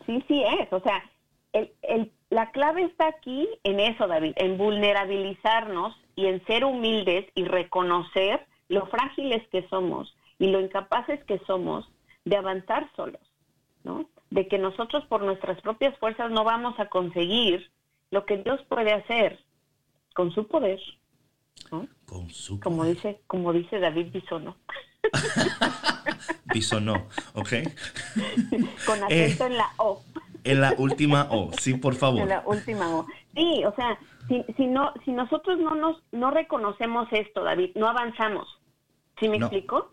[0.05, 0.71] sí, sí es.
[0.71, 1.01] O sea,
[1.53, 7.27] el, el la clave está aquí en eso, David, en vulnerabilizarnos y en ser humildes
[7.35, 11.87] y reconocer lo frágiles que somos y lo incapaces que somos
[12.25, 13.21] de avanzar solos,
[13.83, 14.09] ¿no?
[14.31, 17.69] De que nosotros por nuestras propias fuerzas no vamos a conseguir
[18.09, 19.39] lo que Dios puede hacer
[20.15, 20.79] con su poder,
[21.71, 21.87] ¿no?
[22.07, 24.57] Con su Como dice, como dice David Bisono.
[26.45, 26.95] Bisonó,
[27.33, 27.49] ¿ok?
[28.87, 30.01] Con Eh, acento en la O.
[30.43, 32.27] En la última O, sí, por En favor.
[32.27, 33.05] la última O.
[33.35, 37.87] Sí, o sea, si, si no, si nosotros no nos, no reconocemos esto, David, no
[37.87, 38.59] avanzamos.
[39.19, 39.45] ¿Sí me No.
[39.47, 39.91] explico?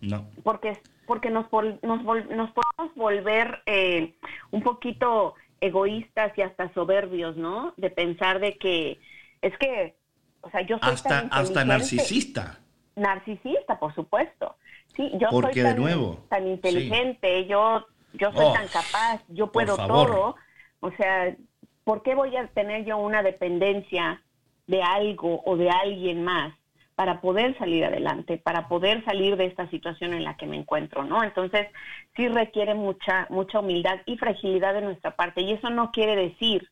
[0.00, 0.26] No.
[0.42, 4.14] porque porque nos vol- nos, vol- nos podemos volver eh,
[4.50, 7.74] un poquito egoístas y hasta soberbios, ¿no?
[7.76, 9.00] De pensar de que
[9.42, 9.96] es que,
[10.40, 12.58] o sea, yo soy Hasta, tan hasta narcisista.
[12.96, 14.56] narcisista, por supuesto.
[14.96, 19.22] Sí, yo Porque, soy de tan, nuevo, tan inteligente, yo yo soy Oh, tan capaz,
[19.28, 20.36] yo puedo todo.
[20.80, 21.36] O sea,
[21.84, 24.22] ¿por qué voy a tener yo una dependencia
[24.66, 26.54] de algo o de alguien más
[26.94, 31.04] para poder salir adelante, para poder salir de esta situación en la que me encuentro,
[31.04, 31.24] ¿no?
[31.24, 31.66] Entonces,
[32.14, 36.68] sí requiere mucha mucha humildad y fragilidad de nuestra parte y eso no quiere decir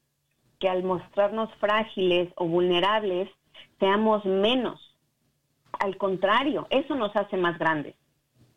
[0.58, 3.28] que al mostrarnos frágiles o vulnerables
[3.78, 4.78] seamos menos.
[5.78, 7.96] Al contrario, eso nos hace más grandes.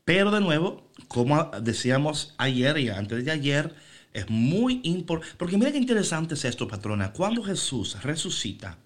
[0.06, 3.74] Pero de nuevo, como decíamos ayer y antes de ayer,
[4.12, 5.36] es muy importante.
[5.38, 7.14] Porque mira qué interesante es esto, patrona.
[7.14, 8.78] Cuando Jesús resucita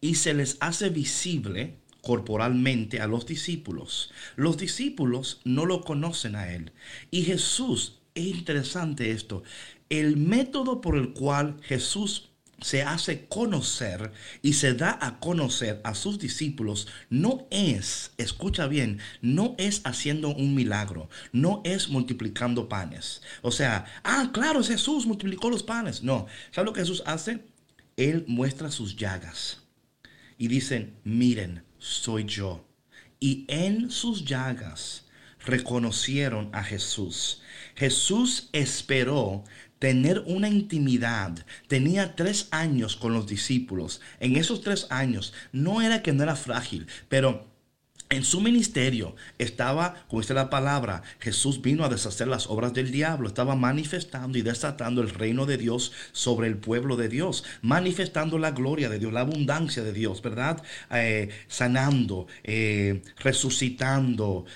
[0.00, 6.52] y se les hace visible corporalmente a los discípulos, los discípulos no lo conocen a
[6.52, 6.72] él.
[7.10, 9.42] Y Jesús, es interesante esto,
[9.90, 12.30] el método por el cual Jesús
[12.64, 19.00] se hace conocer y se da a conocer a sus discípulos no es, escucha bien,
[19.20, 23.20] no es haciendo un milagro, no es multiplicando panes.
[23.42, 26.02] O sea, ah, claro, es Jesús multiplicó los panes.
[26.02, 27.44] No, ¿sabe lo que Jesús hace?
[27.98, 29.58] Él muestra sus llagas
[30.38, 32.66] y dicen, miren, soy yo.
[33.20, 35.04] Y en sus llagas
[35.44, 37.42] reconocieron a Jesús.
[37.74, 39.44] Jesús esperó
[39.84, 41.44] tener una intimidad.
[41.68, 44.00] Tenía tres años con los discípulos.
[44.18, 47.44] En esos tres años no era que no era frágil, pero
[48.08, 52.92] en su ministerio estaba, como dice la palabra, Jesús vino a deshacer las obras del
[52.92, 58.38] diablo, estaba manifestando y desatando el reino de Dios sobre el pueblo de Dios, manifestando
[58.38, 60.62] la gloria de Dios, la abundancia de Dios, ¿verdad?
[60.92, 64.46] Eh, sanando, eh, resucitando,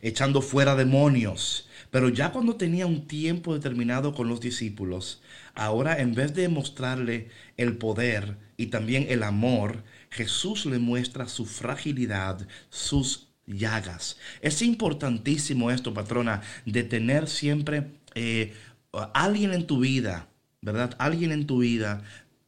[0.00, 1.68] echando fuera demonios.
[1.92, 5.20] Pero ya cuando tenía un tiempo determinado con los discípulos,
[5.54, 7.28] ahora en vez de mostrarle
[7.58, 14.16] el poder y también el amor, Jesús le muestra su fragilidad, sus llagas.
[14.40, 18.54] Es importantísimo esto, patrona, de tener siempre eh,
[19.12, 20.28] alguien en tu vida,
[20.62, 20.96] ¿verdad?
[20.98, 22.04] Alguien en tu vida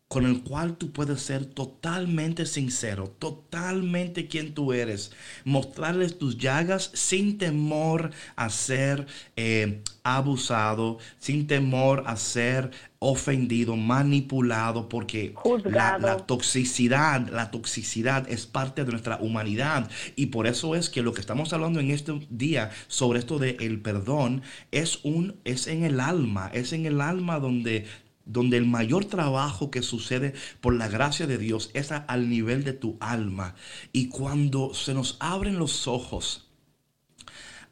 [0.09, 5.13] con el cual tú puedes ser totalmente sincero, totalmente quien tú eres,
[5.45, 14.89] mostrarles tus llagas sin temor a ser eh, abusado, sin temor a ser ofendido, manipulado,
[14.89, 19.91] porque la, la toxicidad, la toxicidad es parte de nuestra humanidad.
[20.17, 23.57] Y por eso es que lo que estamos hablando en este día sobre esto de
[23.61, 27.87] el perdón es un es en el alma, es en el alma donde
[28.27, 32.73] donde el mayor trabajo que sucede por la gracia de Dios es al nivel de
[32.73, 33.55] tu alma.
[33.93, 36.49] Y cuando se nos abren los ojos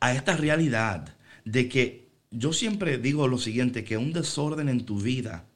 [0.00, 4.98] a esta realidad de que yo siempre digo lo siguiente, que un desorden en tu
[5.00, 5.46] vida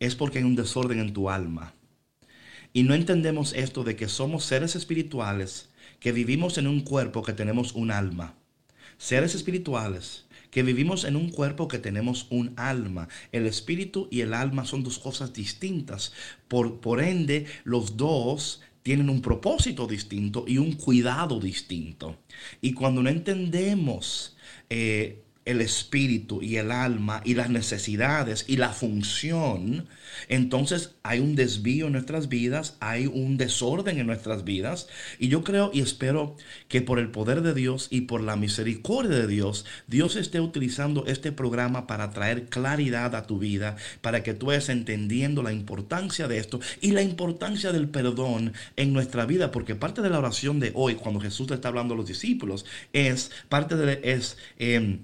[0.00, 1.74] es porque hay un desorden en tu alma.
[2.72, 7.32] Y no entendemos esto de que somos seres espirituales que vivimos en un cuerpo que
[7.32, 8.34] tenemos un alma.
[8.98, 10.23] Seres espirituales
[10.54, 13.08] que vivimos en un cuerpo que tenemos un alma.
[13.32, 16.12] El espíritu y el alma son dos cosas distintas.
[16.46, 22.18] Por, por ende, los dos tienen un propósito distinto y un cuidado distinto.
[22.60, 24.36] Y cuando no entendemos
[24.70, 29.86] eh, el espíritu y el alma y las necesidades y la función,
[30.28, 34.88] entonces hay un desvío en nuestras vidas, hay un desorden en nuestras vidas.
[35.18, 36.36] Y yo creo y espero
[36.68, 41.04] que por el poder de Dios y por la misericordia de Dios, Dios esté utilizando
[41.06, 46.28] este programa para traer claridad a tu vida, para que tú vayas entendiendo la importancia
[46.28, 50.60] de esto y la importancia del perdón en nuestra vida, porque parte de la oración
[50.60, 55.00] de hoy, cuando Jesús le está hablando a los discípulos, es parte de es em,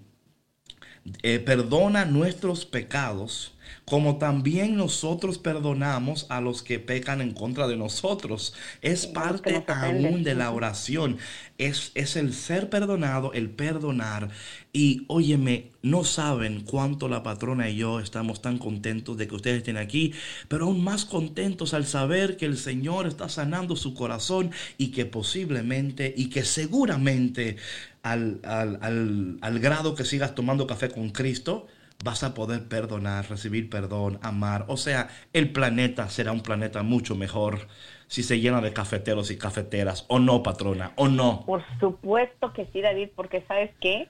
[1.23, 3.53] eh, perdona nuestros pecados,
[3.91, 8.55] como también nosotros perdonamos a los que pecan en contra de nosotros.
[8.83, 11.19] Es parte aún de la oración.
[11.59, 14.31] Es, es el ser perdonado, el perdonar.
[14.73, 19.59] Y óyeme, no saben cuánto la patrona y yo estamos tan contentos de que ustedes
[19.59, 20.15] estén aquí,
[20.47, 25.05] pero aún más contentos al saber que el Señor está sanando su corazón y que
[25.05, 27.57] posiblemente y que seguramente
[28.05, 31.67] al, al, al grado que sigas tomando café con Cristo,
[32.05, 34.65] vas a poder perdonar, recibir perdón, amar.
[34.69, 37.69] O sea, el planeta será un planeta mucho mejor
[38.07, 41.45] si se llena de cafeteros y cafeteras, o no, patrona, o no.
[41.47, 44.09] Por supuesto que sí, David, porque sabes qué?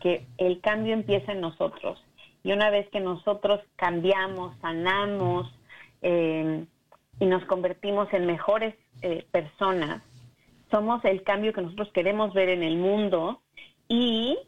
[0.00, 2.02] Que el cambio empieza en nosotros.
[2.42, 5.52] Y una vez que nosotros cambiamos, sanamos
[6.02, 6.64] eh,
[7.20, 10.02] y nos convertimos en mejores eh, personas,
[10.70, 13.42] somos el cambio que nosotros queremos ver en el mundo
[13.88, 14.38] y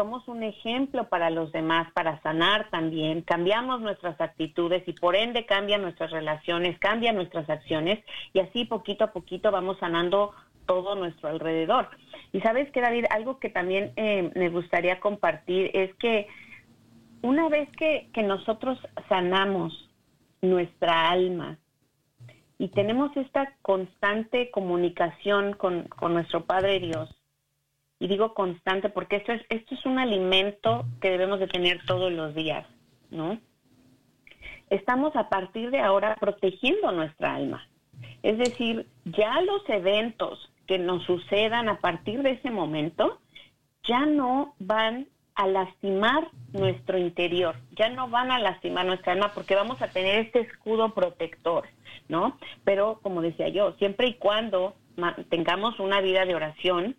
[0.00, 5.44] somos un ejemplo para los demás, para sanar también, cambiamos nuestras actitudes y por ende
[5.44, 10.32] cambian nuestras relaciones, cambian nuestras acciones y así poquito a poquito vamos sanando
[10.64, 11.90] todo nuestro alrededor.
[12.32, 16.28] Y sabes que David, algo que también eh, me gustaría compartir es que
[17.20, 18.78] una vez que, que nosotros
[19.10, 19.90] sanamos
[20.40, 21.58] nuestra alma
[22.56, 27.19] y tenemos esta constante comunicación con, con nuestro Padre Dios,
[28.00, 32.10] y digo constante porque esto es, esto es un alimento que debemos de tener todos
[32.10, 32.66] los días,
[33.10, 33.38] ¿no?
[34.70, 37.68] Estamos a partir de ahora protegiendo nuestra alma.
[38.22, 43.20] Es decir, ya los eventos que nos sucedan a partir de ese momento
[43.84, 49.54] ya no van a lastimar nuestro interior, ya no van a lastimar nuestra alma porque
[49.54, 51.68] vamos a tener este escudo protector,
[52.08, 52.38] ¿no?
[52.64, 54.74] Pero como decía yo, siempre y cuando
[55.28, 56.96] tengamos una vida de oración,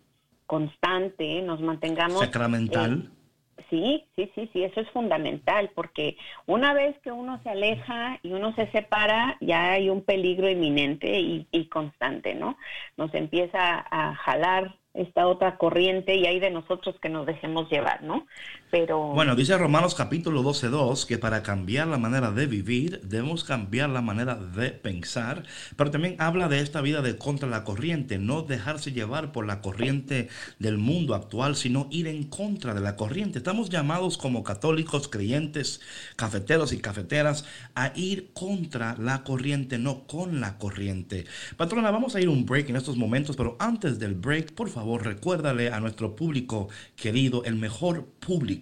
[0.52, 2.20] constante, nos mantengamos...
[2.20, 3.10] Sacramental.
[3.56, 8.18] Eh, sí, sí, sí, sí, eso es fundamental, porque una vez que uno se aleja
[8.22, 12.58] y uno se separa, ya hay un peligro inminente y, y constante, ¿no?
[12.98, 18.02] Nos empieza a jalar esta otra corriente y hay de nosotros que nos dejemos llevar,
[18.02, 18.26] ¿no?
[18.74, 24.00] Bueno, dice Romanos capítulo 12.2 que para cambiar la manera de vivir debemos cambiar la
[24.00, 25.42] manera de pensar,
[25.76, 29.60] pero también habla de esta vida de contra la corriente, no dejarse llevar por la
[29.60, 33.40] corriente del mundo actual, sino ir en contra de la corriente.
[33.40, 35.82] Estamos llamados como católicos, creyentes,
[36.16, 37.44] cafeteros y cafeteras
[37.74, 41.26] a ir contra la corriente, no con la corriente.
[41.58, 45.04] Patrona, vamos a ir un break en estos momentos, pero antes del break, por favor,
[45.04, 48.61] recuérdale a nuestro público querido, el mejor público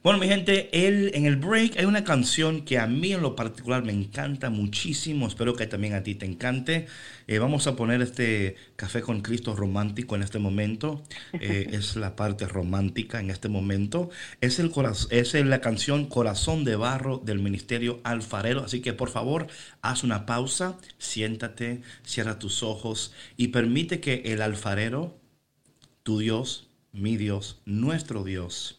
[0.00, 3.34] Bueno, mi gente, él, en el break hay una canción que a mí en lo
[3.34, 5.26] particular me encanta muchísimo.
[5.26, 6.86] Espero que también a ti te encante.
[7.26, 11.02] Eh, vamos a poner este café con Cristo romántico en este momento.
[11.32, 14.08] Eh, es la parte romántica en este momento.
[14.40, 14.72] Es, el
[15.10, 18.62] es la canción Corazón de Barro del Ministerio Alfarero.
[18.62, 19.48] Así que por favor,
[19.82, 25.18] haz una pausa, siéntate, cierra tus ojos y permite que el alfarero,
[26.04, 28.77] tu Dios, mi Dios, nuestro Dios,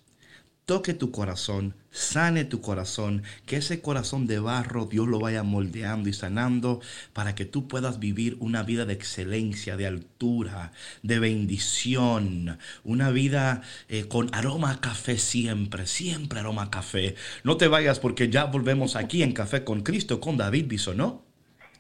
[0.70, 6.10] toque tu corazón, sane tu corazón, que ese corazón de barro Dios lo vaya moldeando
[6.10, 6.80] y sanando
[7.12, 13.64] para que tú puedas vivir una vida de excelencia, de altura, de bendición, una vida
[13.88, 17.16] eh, con aroma a café siempre, siempre aroma a café.
[17.44, 21.24] No te vayas porque ya volvemos aquí en Café con Cristo con David Bisonó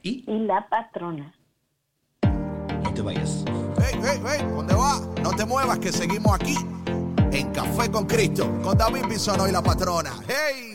[0.02, 1.36] y, y la patrona.
[2.24, 3.46] No te vayas.
[3.78, 5.00] Hey, hey, hey, ¿dónde va?
[5.22, 6.56] No te muevas que seguimos aquí
[7.32, 10.14] en Café con Cristo, con David Bisono y la patrona.
[10.28, 10.66] ¡Hey!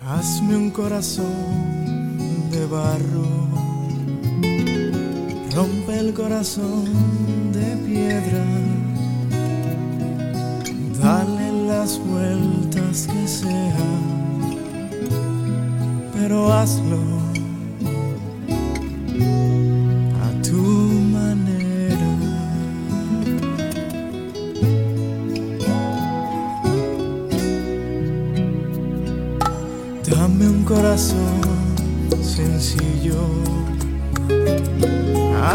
[0.00, 3.39] Hazme un corazón de barro
[5.60, 6.86] rompe el corazón
[7.52, 8.44] de piedra,
[11.02, 13.86] dale las vueltas que sea,
[16.14, 17.19] pero hazlo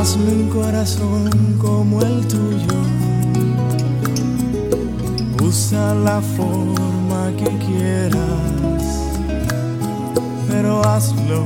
[0.05, 2.77] Hazme un corazón como el tuyo.
[5.43, 8.85] Usa la forma que quieras,
[10.47, 11.43] pero hazlo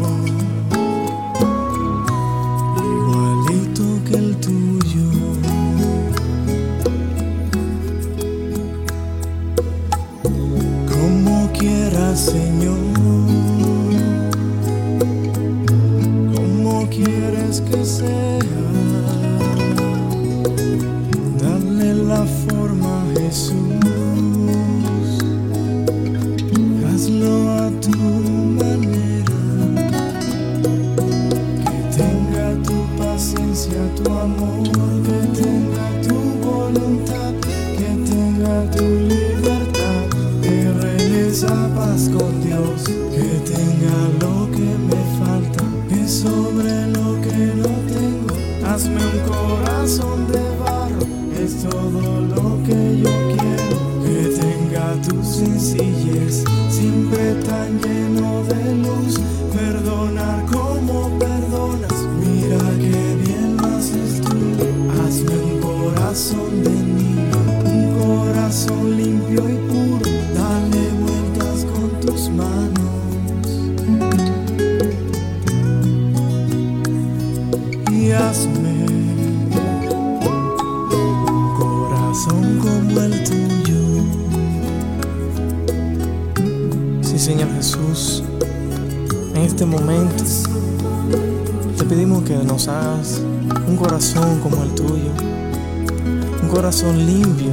[96.70, 97.52] corazón limpio,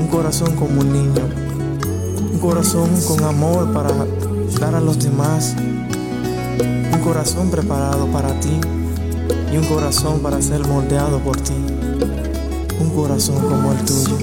[0.00, 1.28] un corazón como un niño,
[2.32, 3.90] un corazón con amor para
[4.58, 5.54] dar a los demás,
[6.90, 8.58] un corazón preparado para ti
[9.52, 11.52] y un corazón para ser moldeado por ti,
[12.80, 14.16] un corazón como el tuyo.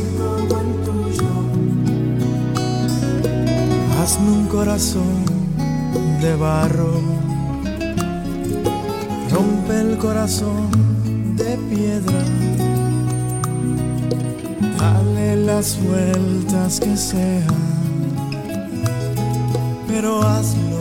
[4.02, 5.26] Hazme un corazón
[6.24, 6.92] de barro,
[9.32, 10.72] rompe el corazón
[11.38, 12.43] de piedra,
[14.84, 17.48] dale las vueltas que sean,
[19.88, 20.73] pero hazlo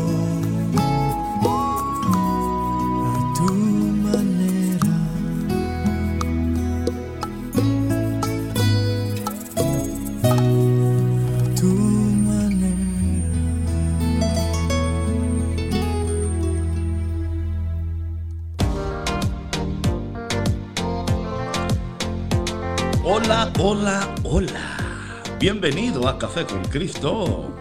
[25.63, 27.55] Bienvenido a Café con Cristo.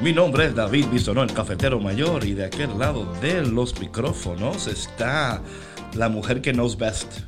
[0.00, 4.66] Mi nombre es David Bisonó, el cafetero mayor, y de aquel lado de los micrófonos
[4.66, 5.42] está
[5.94, 7.20] la mujer que knows best.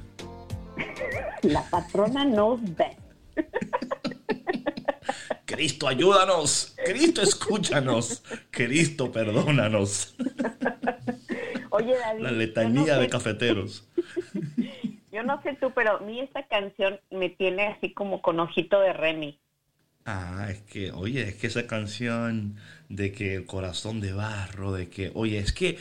[1.42, 3.00] La patrona knows best.
[5.46, 6.76] Cristo, ayúdanos.
[6.84, 8.22] Cristo, escúchanos.
[8.50, 10.14] Cristo, perdónanos.
[11.70, 12.22] Oye, David.
[12.22, 13.88] La letanía de cafeteros.
[15.10, 18.80] Yo no sé tú, pero a mí esta canción me tiene así como con ojito
[18.80, 19.40] de Remy.
[20.06, 22.56] Ah, es que, oye, es que esa canción
[22.88, 25.78] de que el corazón de barro, de que, oye, es que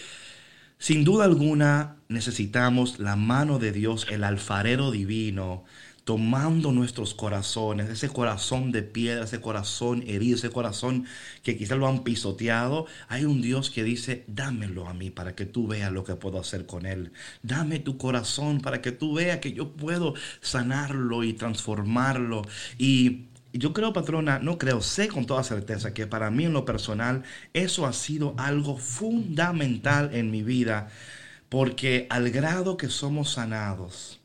[0.77, 5.65] sin duda alguna necesitamos la mano de Dios, el alfarero divino,
[6.03, 11.05] tomando nuestros corazones, ese corazón de piedra, ese corazón herido, ese corazón
[11.43, 15.45] que quizás lo han pisoteado, hay un Dios que dice, dámelo a mí para que
[15.45, 17.11] tú veas lo que puedo hacer con él.
[17.43, 22.41] Dame tu corazón para que tú veas que yo puedo sanarlo y transformarlo.
[22.77, 26.65] Y yo creo, patrona, no creo, sé con toda certeza que para mí en lo
[26.65, 27.23] personal
[27.53, 30.89] eso ha sido algo fundamental en mi vida,
[31.49, 34.19] porque al grado que somos sanados,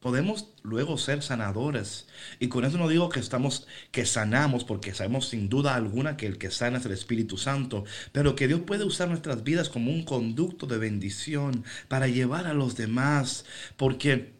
[0.00, 2.08] podemos luego ser sanadores.
[2.38, 6.26] Y con eso no digo que estamos, que sanamos, porque sabemos sin duda alguna que
[6.26, 9.90] el que sana es el Espíritu Santo, pero que Dios puede usar nuestras vidas como
[9.90, 13.44] un conducto de bendición para llevar a los demás.
[13.76, 14.32] Porque,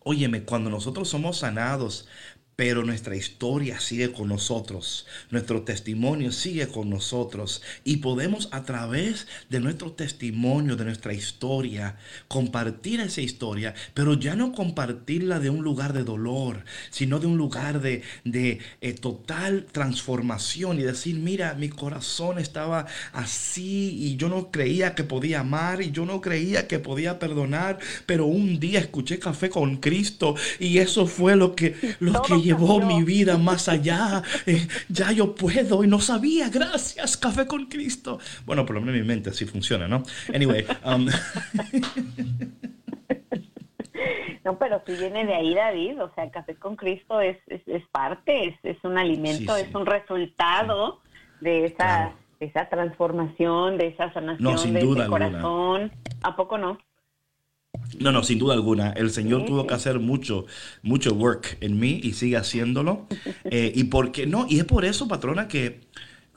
[0.00, 2.06] óyeme, cuando nosotros somos sanados,
[2.64, 9.26] pero nuestra historia sigue con nosotros, nuestro testimonio sigue con nosotros y podemos a través
[9.50, 11.96] de nuestro testimonio, de nuestra historia,
[12.28, 17.36] compartir esa historia, pero ya no compartirla de un lugar de dolor, sino de un
[17.36, 24.28] lugar de, de eh, total transformación y decir, mira, mi corazón estaba así y yo
[24.28, 28.78] no creía que podía amar y yo no creía que podía perdonar, pero un día
[28.78, 33.68] escuché café con Cristo y eso fue lo que, lo que llevó mi vida más
[33.68, 34.22] allá.
[34.46, 36.48] Eh, ya yo puedo y no sabía.
[36.48, 38.18] Gracias, café con Cristo.
[38.44, 40.02] Bueno, por lo menos en mi mente así funciona, ¿no?
[40.34, 40.66] Anyway.
[40.84, 41.06] Um,
[44.44, 46.02] no, pero si viene de ahí, David.
[46.02, 51.00] O sea, café con Cristo es, es, parte, es, es, un alimento, es un resultado
[51.40, 55.92] de esa, esa transformación, de esa sanación de ese corazón.
[56.22, 56.78] ¿A poco no?
[57.98, 58.90] No, no, sin duda alguna.
[58.90, 60.44] El Señor tuvo que hacer mucho,
[60.82, 63.06] mucho work en mí y sigue haciéndolo.
[63.44, 65.80] Eh, y porque no, y es por eso, patrona, que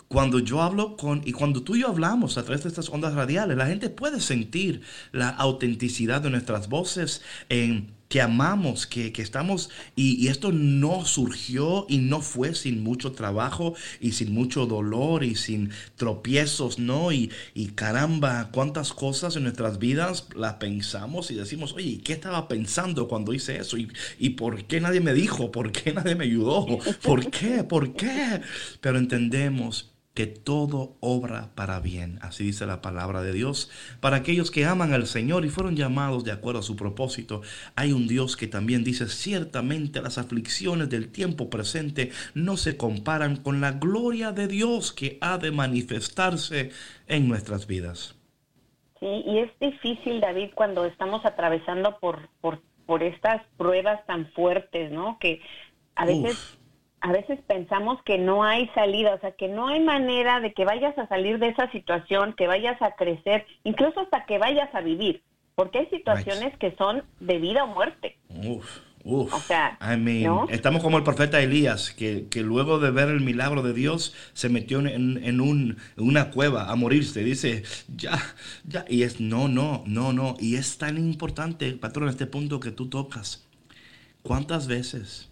[0.07, 3.13] cuando yo hablo con, y cuando tú y yo hablamos a través de estas ondas
[3.13, 4.81] radiales, la gente puede sentir
[5.11, 11.97] la autenticidad de nuestras voces en que amamos, que, estamos, y, esto no surgió y
[11.97, 17.11] no fue sin mucho trabajo y sin mucho dolor y sin tropiezos, ¿no?
[17.11, 22.47] Y, y caramba, cuántas cosas en nuestras vidas las pensamos y decimos, oye, ¿qué estaba
[22.47, 23.77] pensando cuando hice eso?
[23.77, 25.51] ¿Y, ¿Y por qué nadie me dijo?
[25.51, 26.65] ¿Por qué nadie me ayudó?
[27.01, 27.63] ¿Por qué?
[27.63, 28.41] ¿Por qué?
[28.81, 34.49] Pero entendemos que todo obra para bien, así dice la palabra de Dios, para aquellos
[34.49, 37.41] que aman al Señor y fueron llamados de acuerdo a su propósito.
[37.75, 43.35] Hay un Dios que también dice, ciertamente las aflicciones del tiempo presente no se comparan
[43.35, 46.71] con la gloria de Dios que ha de manifestarse
[47.07, 48.15] en nuestras vidas.
[49.01, 54.91] Sí, y es difícil, David, cuando estamos atravesando por, por, por estas pruebas tan fuertes,
[54.93, 55.19] ¿no?
[55.19, 55.41] Que
[55.95, 56.54] a veces
[57.05, 60.65] a veces pensamos que no hay salida, o sea, que no hay manera de que
[60.65, 64.81] vayas a salir de esa situación, que vayas a crecer, incluso hasta que vayas a
[64.81, 65.21] vivir,
[65.53, 68.17] porque hay situaciones que son de vida o muerte.
[68.29, 69.31] Uf, uf.
[69.31, 69.77] O sea,
[70.49, 74.49] estamos como el profeta Elías, que, que, luego de ver el milagro de Dios se
[74.49, 77.23] metió en, en, un, una cueva a morirse.
[77.23, 77.61] Dice,
[77.95, 78.17] ya,
[78.63, 78.83] ya.
[78.89, 80.37] Y es, no, no, no, no.
[80.39, 83.47] Y es tan importante, patrón, este punto que tú tocas.
[84.23, 85.29] ¿Cuántas veces?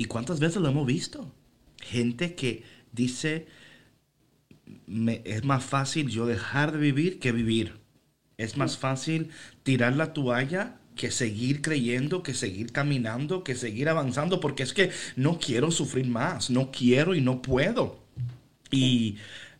[0.00, 1.30] ¿Y cuántas veces lo hemos visto?
[1.82, 3.48] Gente que dice,
[4.86, 7.80] me, es más fácil yo dejar de vivir que vivir.
[8.38, 9.28] Es más fácil
[9.62, 14.90] tirar la toalla que seguir creyendo, que seguir caminando, que seguir avanzando, porque es que
[15.16, 18.02] no quiero sufrir más, no quiero y no puedo.
[18.70, 19.18] Y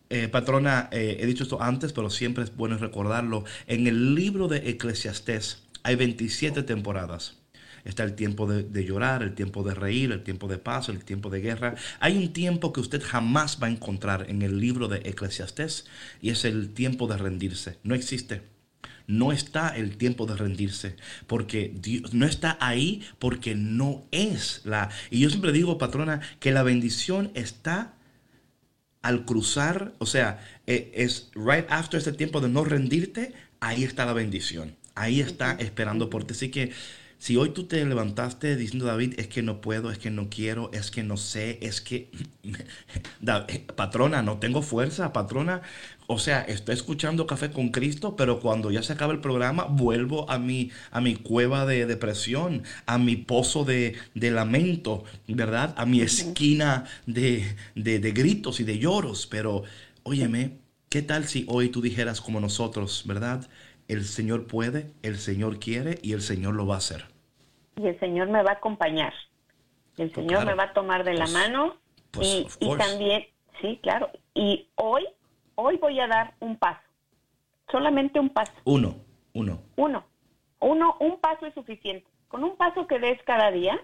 [0.08, 3.44] eh, patrona, eh, he dicho esto antes, pero siempre es bueno recordarlo.
[3.66, 7.39] En el libro de Eclesiastés hay 27 temporadas.
[7.84, 11.30] Está el tiempo de, llorar, el tiempo de reír, el tiempo de paz, el tiempo
[11.30, 11.74] de guerra.
[12.00, 15.86] Hay un tiempo que usted jamás va a encontrar en el libro de Eclesiastés
[16.20, 17.78] y es el tiempo de rendirse.
[17.82, 18.42] No existe.
[19.06, 20.94] No está el tiempo de rendirse,
[21.26, 24.88] porque Dios no está ahí porque no es la...
[25.10, 27.94] Y yo siempre digo, patrona, que la bendición está
[29.02, 34.06] al cruzar, o sea, e, es right after ese tiempo de no rendirte, ahí está
[34.06, 34.76] la bendición.
[34.94, 36.34] Ahí está esperando por ti.
[36.34, 36.72] Así que
[37.20, 40.70] si hoy tú te levantaste diciendo, David, es que no puedo, es que no quiero,
[40.72, 42.10] es que no sé, es que,
[43.76, 45.60] patrona, no tengo fuerza, patrona,
[46.06, 50.30] o sea, estoy escuchando Café con Cristo, pero cuando ya se acaba el programa, vuelvo
[50.30, 55.74] a mi, a mi cueva de depresión, a mi pozo de, lamento, ¿verdad?
[55.76, 59.26] A mi esquina de, de, de gritos y de lloros.
[59.26, 59.64] Pero,
[60.04, 60.58] óyeme,
[60.88, 63.46] ¿qué tal si hoy tú dijeras como nosotros, ¿verdad?
[63.90, 67.06] El Señor puede, el Señor quiere y el Señor lo va a hacer.
[67.74, 69.12] Y el Señor me va a acompañar.
[69.98, 71.74] El pues Señor me va a tomar de la pues, mano.
[72.12, 73.26] Pues, y, y también,
[73.60, 74.08] sí, claro.
[74.32, 75.04] Y hoy,
[75.56, 76.86] hoy voy a dar un paso.
[77.68, 78.52] Solamente un paso.
[78.62, 78.94] Uno,
[79.32, 79.60] uno.
[79.74, 80.04] Uno.
[80.60, 82.06] Uno, un paso es suficiente.
[82.28, 83.76] Con un paso que des cada día,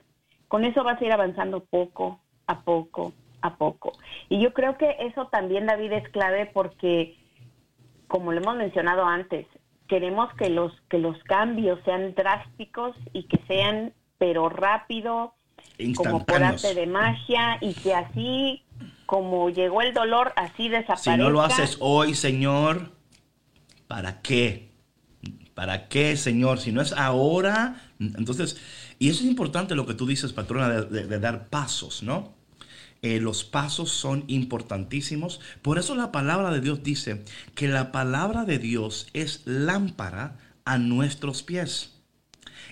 [0.47, 3.93] con eso vas a ir avanzando poco a poco a poco.
[4.29, 7.17] Y yo creo que eso también, David, es clave porque,
[8.07, 9.47] como lo hemos mencionado antes,
[9.89, 15.35] queremos que los que los cambios sean drásticos y que sean pero rápido
[15.95, 18.63] como por arte de magia y que así
[19.05, 21.13] como llegó el dolor así desaparezca.
[21.13, 22.93] Si no lo haces hoy, Señor,
[23.87, 24.73] ¿para qué?
[25.55, 26.59] ¿Para qué, Señor?
[26.59, 28.61] Si no es ahora, entonces,
[28.99, 32.36] y eso es importante lo que tú dices, patrona, de dar pasos, ¿no?
[33.07, 35.41] Eh, los pasos son importantísimos.
[35.63, 37.23] Por eso la palabra de Dios dice
[37.55, 41.93] que la palabra de Dios es lámpara a nuestros pies.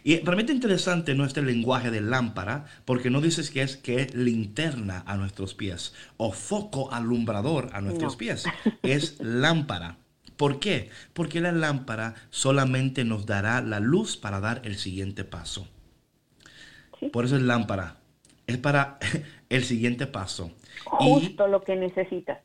[0.03, 4.15] Y realmente interesante no este lenguaje de lámpara, porque no dices que es que es
[4.17, 8.43] linterna a nuestros pies o foco alumbrador a nuestros pies.
[8.83, 9.99] Es lámpara.
[10.37, 10.91] ¿Por qué?
[11.13, 15.69] Porque la lámpara solamente nos dará la luz para dar el siguiente paso.
[17.13, 17.99] Por eso es lámpara.
[18.49, 18.99] Es para
[19.57, 20.51] el siguiente paso.
[20.85, 22.41] Justo lo que necesitas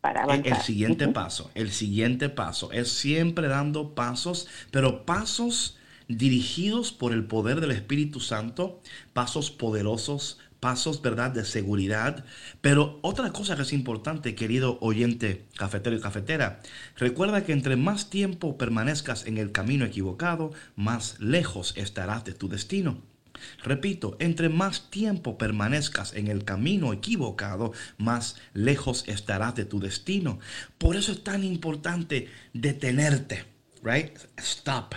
[0.00, 0.46] para avanzar.
[0.46, 2.72] El siguiente paso, el siguiente paso.
[2.72, 5.78] Es siempre dando pasos, pero pasos
[6.08, 8.80] dirigidos por el poder del Espíritu Santo,
[9.12, 12.24] pasos poderosos, pasos, ¿verdad?, de seguridad.
[12.60, 16.60] Pero otra cosa que es importante, querido oyente cafetero y cafetera,
[16.96, 22.48] recuerda que entre más tiempo permanezcas en el camino equivocado, más lejos estarás de tu
[22.48, 23.09] destino.
[23.62, 30.38] Repito, entre más tiempo permanezcas en el camino equivocado, más lejos estarás de tu destino.
[30.78, 33.44] Por eso es tan importante detenerte,
[33.82, 34.18] right?
[34.36, 34.94] Stop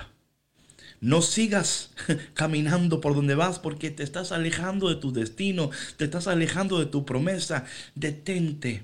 [1.04, 1.92] no sigas
[2.34, 6.86] caminando por donde vas porque te estás alejando de tu destino, te estás alejando de
[6.86, 7.66] tu promesa.
[7.94, 8.84] Detente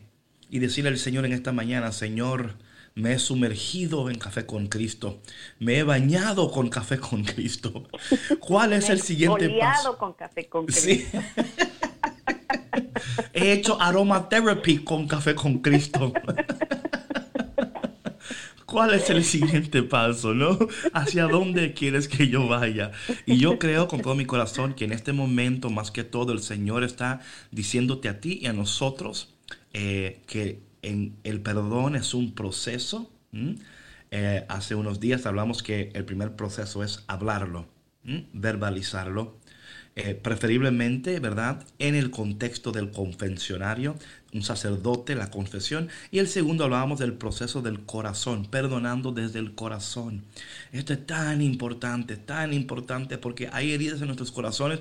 [0.49, 2.55] y decirle al Señor en esta mañana, Señor,
[2.99, 5.21] me he sumergido en café con Cristo.
[5.59, 7.87] Me he bañado con café con Cristo.
[8.39, 9.97] ¿Cuál es el siguiente paso?
[9.97, 11.19] con café con Cristo.
[13.33, 16.13] he hecho aromatherapy con café con Cristo.
[18.65, 20.59] ¿Cuál es el siguiente paso, no?
[20.93, 22.91] ¿Hacia dónde quieres que yo vaya?
[23.25, 26.39] Y yo creo con todo mi corazón que en este momento, más que todo, el
[26.39, 27.19] Señor está
[27.49, 29.33] diciéndote a ti y a nosotros
[29.73, 33.11] eh, que en el perdón es un proceso.
[34.11, 37.67] Eh, hace unos días hablamos que el primer proceso es hablarlo,
[38.33, 39.37] verbalizarlo.
[40.01, 41.65] Eh, preferiblemente, ¿verdad?
[41.77, 43.97] En el contexto del confesionario,
[44.33, 45.89] un sacerdote, la confesión.
[46.09, 50.23] Y el segundo hablábamos del proceso del corazón, perdonando desde el corazón.
[50.71, 54.79] Esto es tan importante, tan importante, porque hay heridas en nuestros corazones.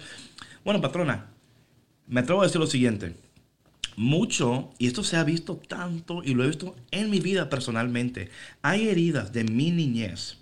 [0.64, 1.26] Bueno, patrona,
[2.06, 3.16] me atrevo a decir lo siguiente.
[3.98, 8.30] Mucho, y esto se ha visto tanto, y lo he visto en mi vida personalmente,
[8.62, 10.36] hay heridas de mi niñez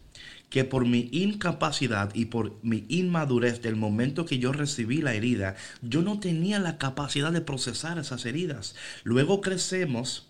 [0.51, 5.57] que por mi incapacidad y por mi inmadurez del momento que yo recibí la herida,
[5.81, 8.75] yo no tenía la capacidad de procesar esas heridas.
[9.05, 10.27] Luego crecemos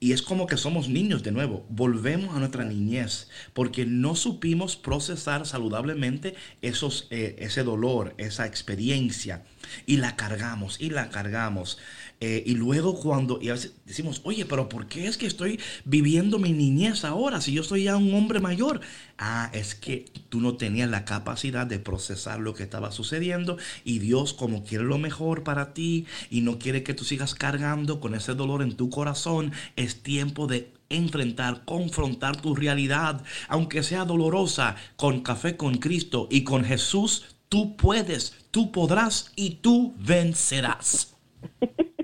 [0.00, 4.76] y es como que somos niños de nuevo, volvemos a nuestra niñez, porque no supimos
[4.76, 9.42] procesar saludablemente esos, eh, ese dolor, esa experiencia,
[9.86, 11.78] y la cargamos, y la cargamos.
[12.20, 15.60] Eh, y luego cuando, y a veces decimos, oye, pero ¿por qué es que estoy
[15.84, 18.80] viviendo mi niñez ahora si yo soy ya un hombre mayor?
[19.18, 24.00] Ah, es que tú no tenías la capacidad de procesar lo que estaba sucediendo y
[24.00, 28.16] Dios como quiere lo mejor para ti y no quiere que tú sigas cargando con
[28.16, 34.74] ese dolor en tu corazón, es tiempo de enfrentar, confrontar tu realidad, aunque sea dolorosa,
[34.96, 41.14] con café con Cristo y con Jesús, tú puedes, tú podrás y tú vencerás.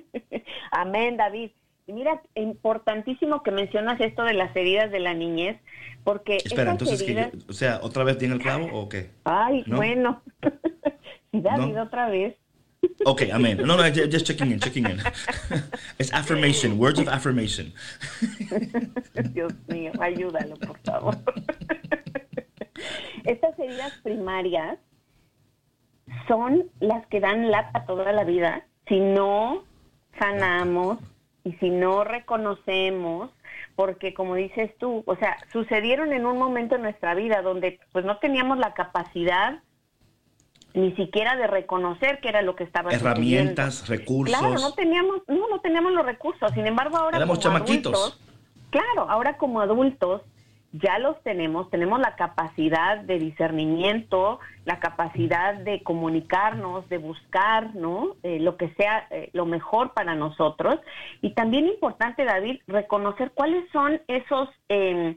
[0.75, 1.53] Amén, David.
[1.87, 5.61] Y mira, importantísimo que mencionas esto de las heridas de la niñez,
[6.03, 6.39] porque...
[6.39, 9.11] Espera, entonces, que o sea, ¿otra vez tiene el clavo o qué?
[9.25, 10.23] Ay, bueno.
[11.33, 12.37] David, otra vez.
[13.05, 13.59] Ok, amén.
[13.65, 14.99] No, no, just checking in, checking in.
[15.99, 17.73] Es affirmation, words of affirmation.
[19.33, 21.17] Dios mío, ayúdalo, por favor.
[23.25, 24.79] Estas heridas primarias
[26.29, 29.65] son las que dan lata toda la vida si no
[30.19, 30.99] sanamos
[31.45, 33.31] y si no reconocemos,
[33.77, 38.05] porque como dices tú, o sea, sucedieron en un momento en nuestra vida donde pues
[38.05, 39.61] no teníamos la capacidad
[40.73, 44.37] ni siquiera de reconocer qué era lo que estaba herramientas, recursos.
[44.37, 46.51] Claro, no teníamos, no, no teníamos los recursos.
[46.53, 48.21] Sin embargo, ahora éramos chamaquitos.
[48.71, 50.23] claro, ahora como adultos
[50.75, 58.17] ya los tenemos, tenemos la capacidad de discernimiento, la capacidad de comunicarnos, de buscar, ¿no?
[58.25, 60.81] Eh, lo que sea eh, lo mejor para nosotros.
[61.23, 65.17] Y también importante, David, reconocer cuáles son esos em,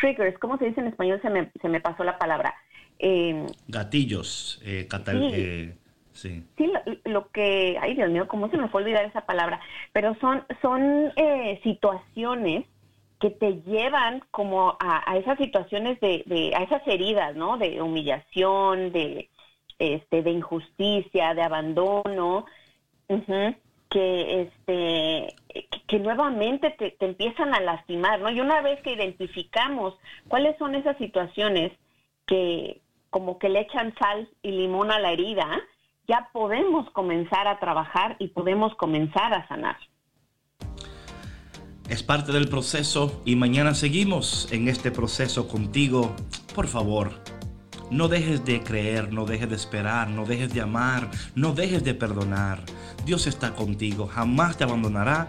[0.00, 1.20] triggers, ¿cómo se dice en español?
[1.22, 2.56] Se me, se me pasó la palabra.
[2.98, 4.88] Em, Gatillos, eh,
[6.10, 6.44] sí.
[6.58, 6.72] sí.
[7.04, 9.60] lo, que, ay Dios mío, ¿cómo se me fue olvidar esa palabra?
[9.92, 11.12] Pero son, son
[11.62, 12.66] situaciones
[13.20, 17.56] que te llevan como a, esas situaciones de, a esas heridas, ¿no?
[17.56, 19.30] De humillación, de,
[19.78, 22.44] este, de injusticia, de abandono,
[23.88, 25.34] que, este,
[25.86, 28.30] que, nuevamente te, te, empiezan a lastimar, ¿no?
[28.30, 29.94] Y una vez que identificamos
[30.28, 31.72] cuáles son esas situaciones
[32.26, 35.46] que como que le echan sal y limón a la herida,
[36.06, 39.76] ya podemos comenzar a trabajar y podemos comenzar a sanar
[41.88, 46.14] es parte del proceso y mañana seguimos en este proceso contigo.
[46.54, 47.12] Por favor,
[47.88, 51.94] No dejes de creer, no dejes de esperar, no dejes de amar, no dejes de
[51.94, 52.64] perdonar.
[53.04, 55.28] Dios está contigo, jamás te abandonará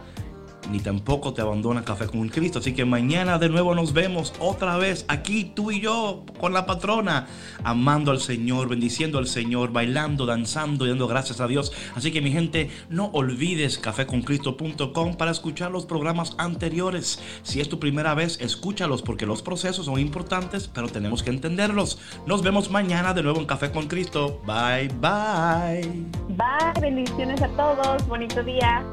[0.72, 2.59] ni tampoco te abandona Café con Cristo.
[2.59, 6.65] Así que mañana de nuevo nos vemos otra vez aquí tú y yo con la
[6.65, 7.28] patrona,
[7.63, 11.72] amando al Señor, bendiciendo al Señor, bailando, danzando y dando gracias a Dios.
[11.95, 17.20] Así que mi gente, no olvides caféconcristo.com para escuchar los programas anteriores.
[17.43, 21.99] Si es tu primera vez, escúchalos porque los procesos son importantes, pero tenemos que entenderlos.
[22.26, 24.41] Nos vemos mañana de nuevo en Café con Cristo.
[24.45, 26.07] Bye, bye.
[26.30, 28.07] Bye, bendiciones a todos.
[28.07, 28.84] Bonito día.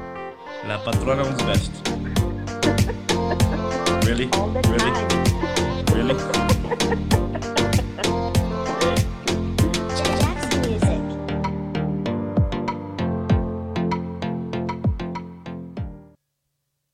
[0.63, 1.71] La patrona was best.
[4.05, 4.29] really?
[4.69, 4.91] Really?
[5.93, 6.15] Really?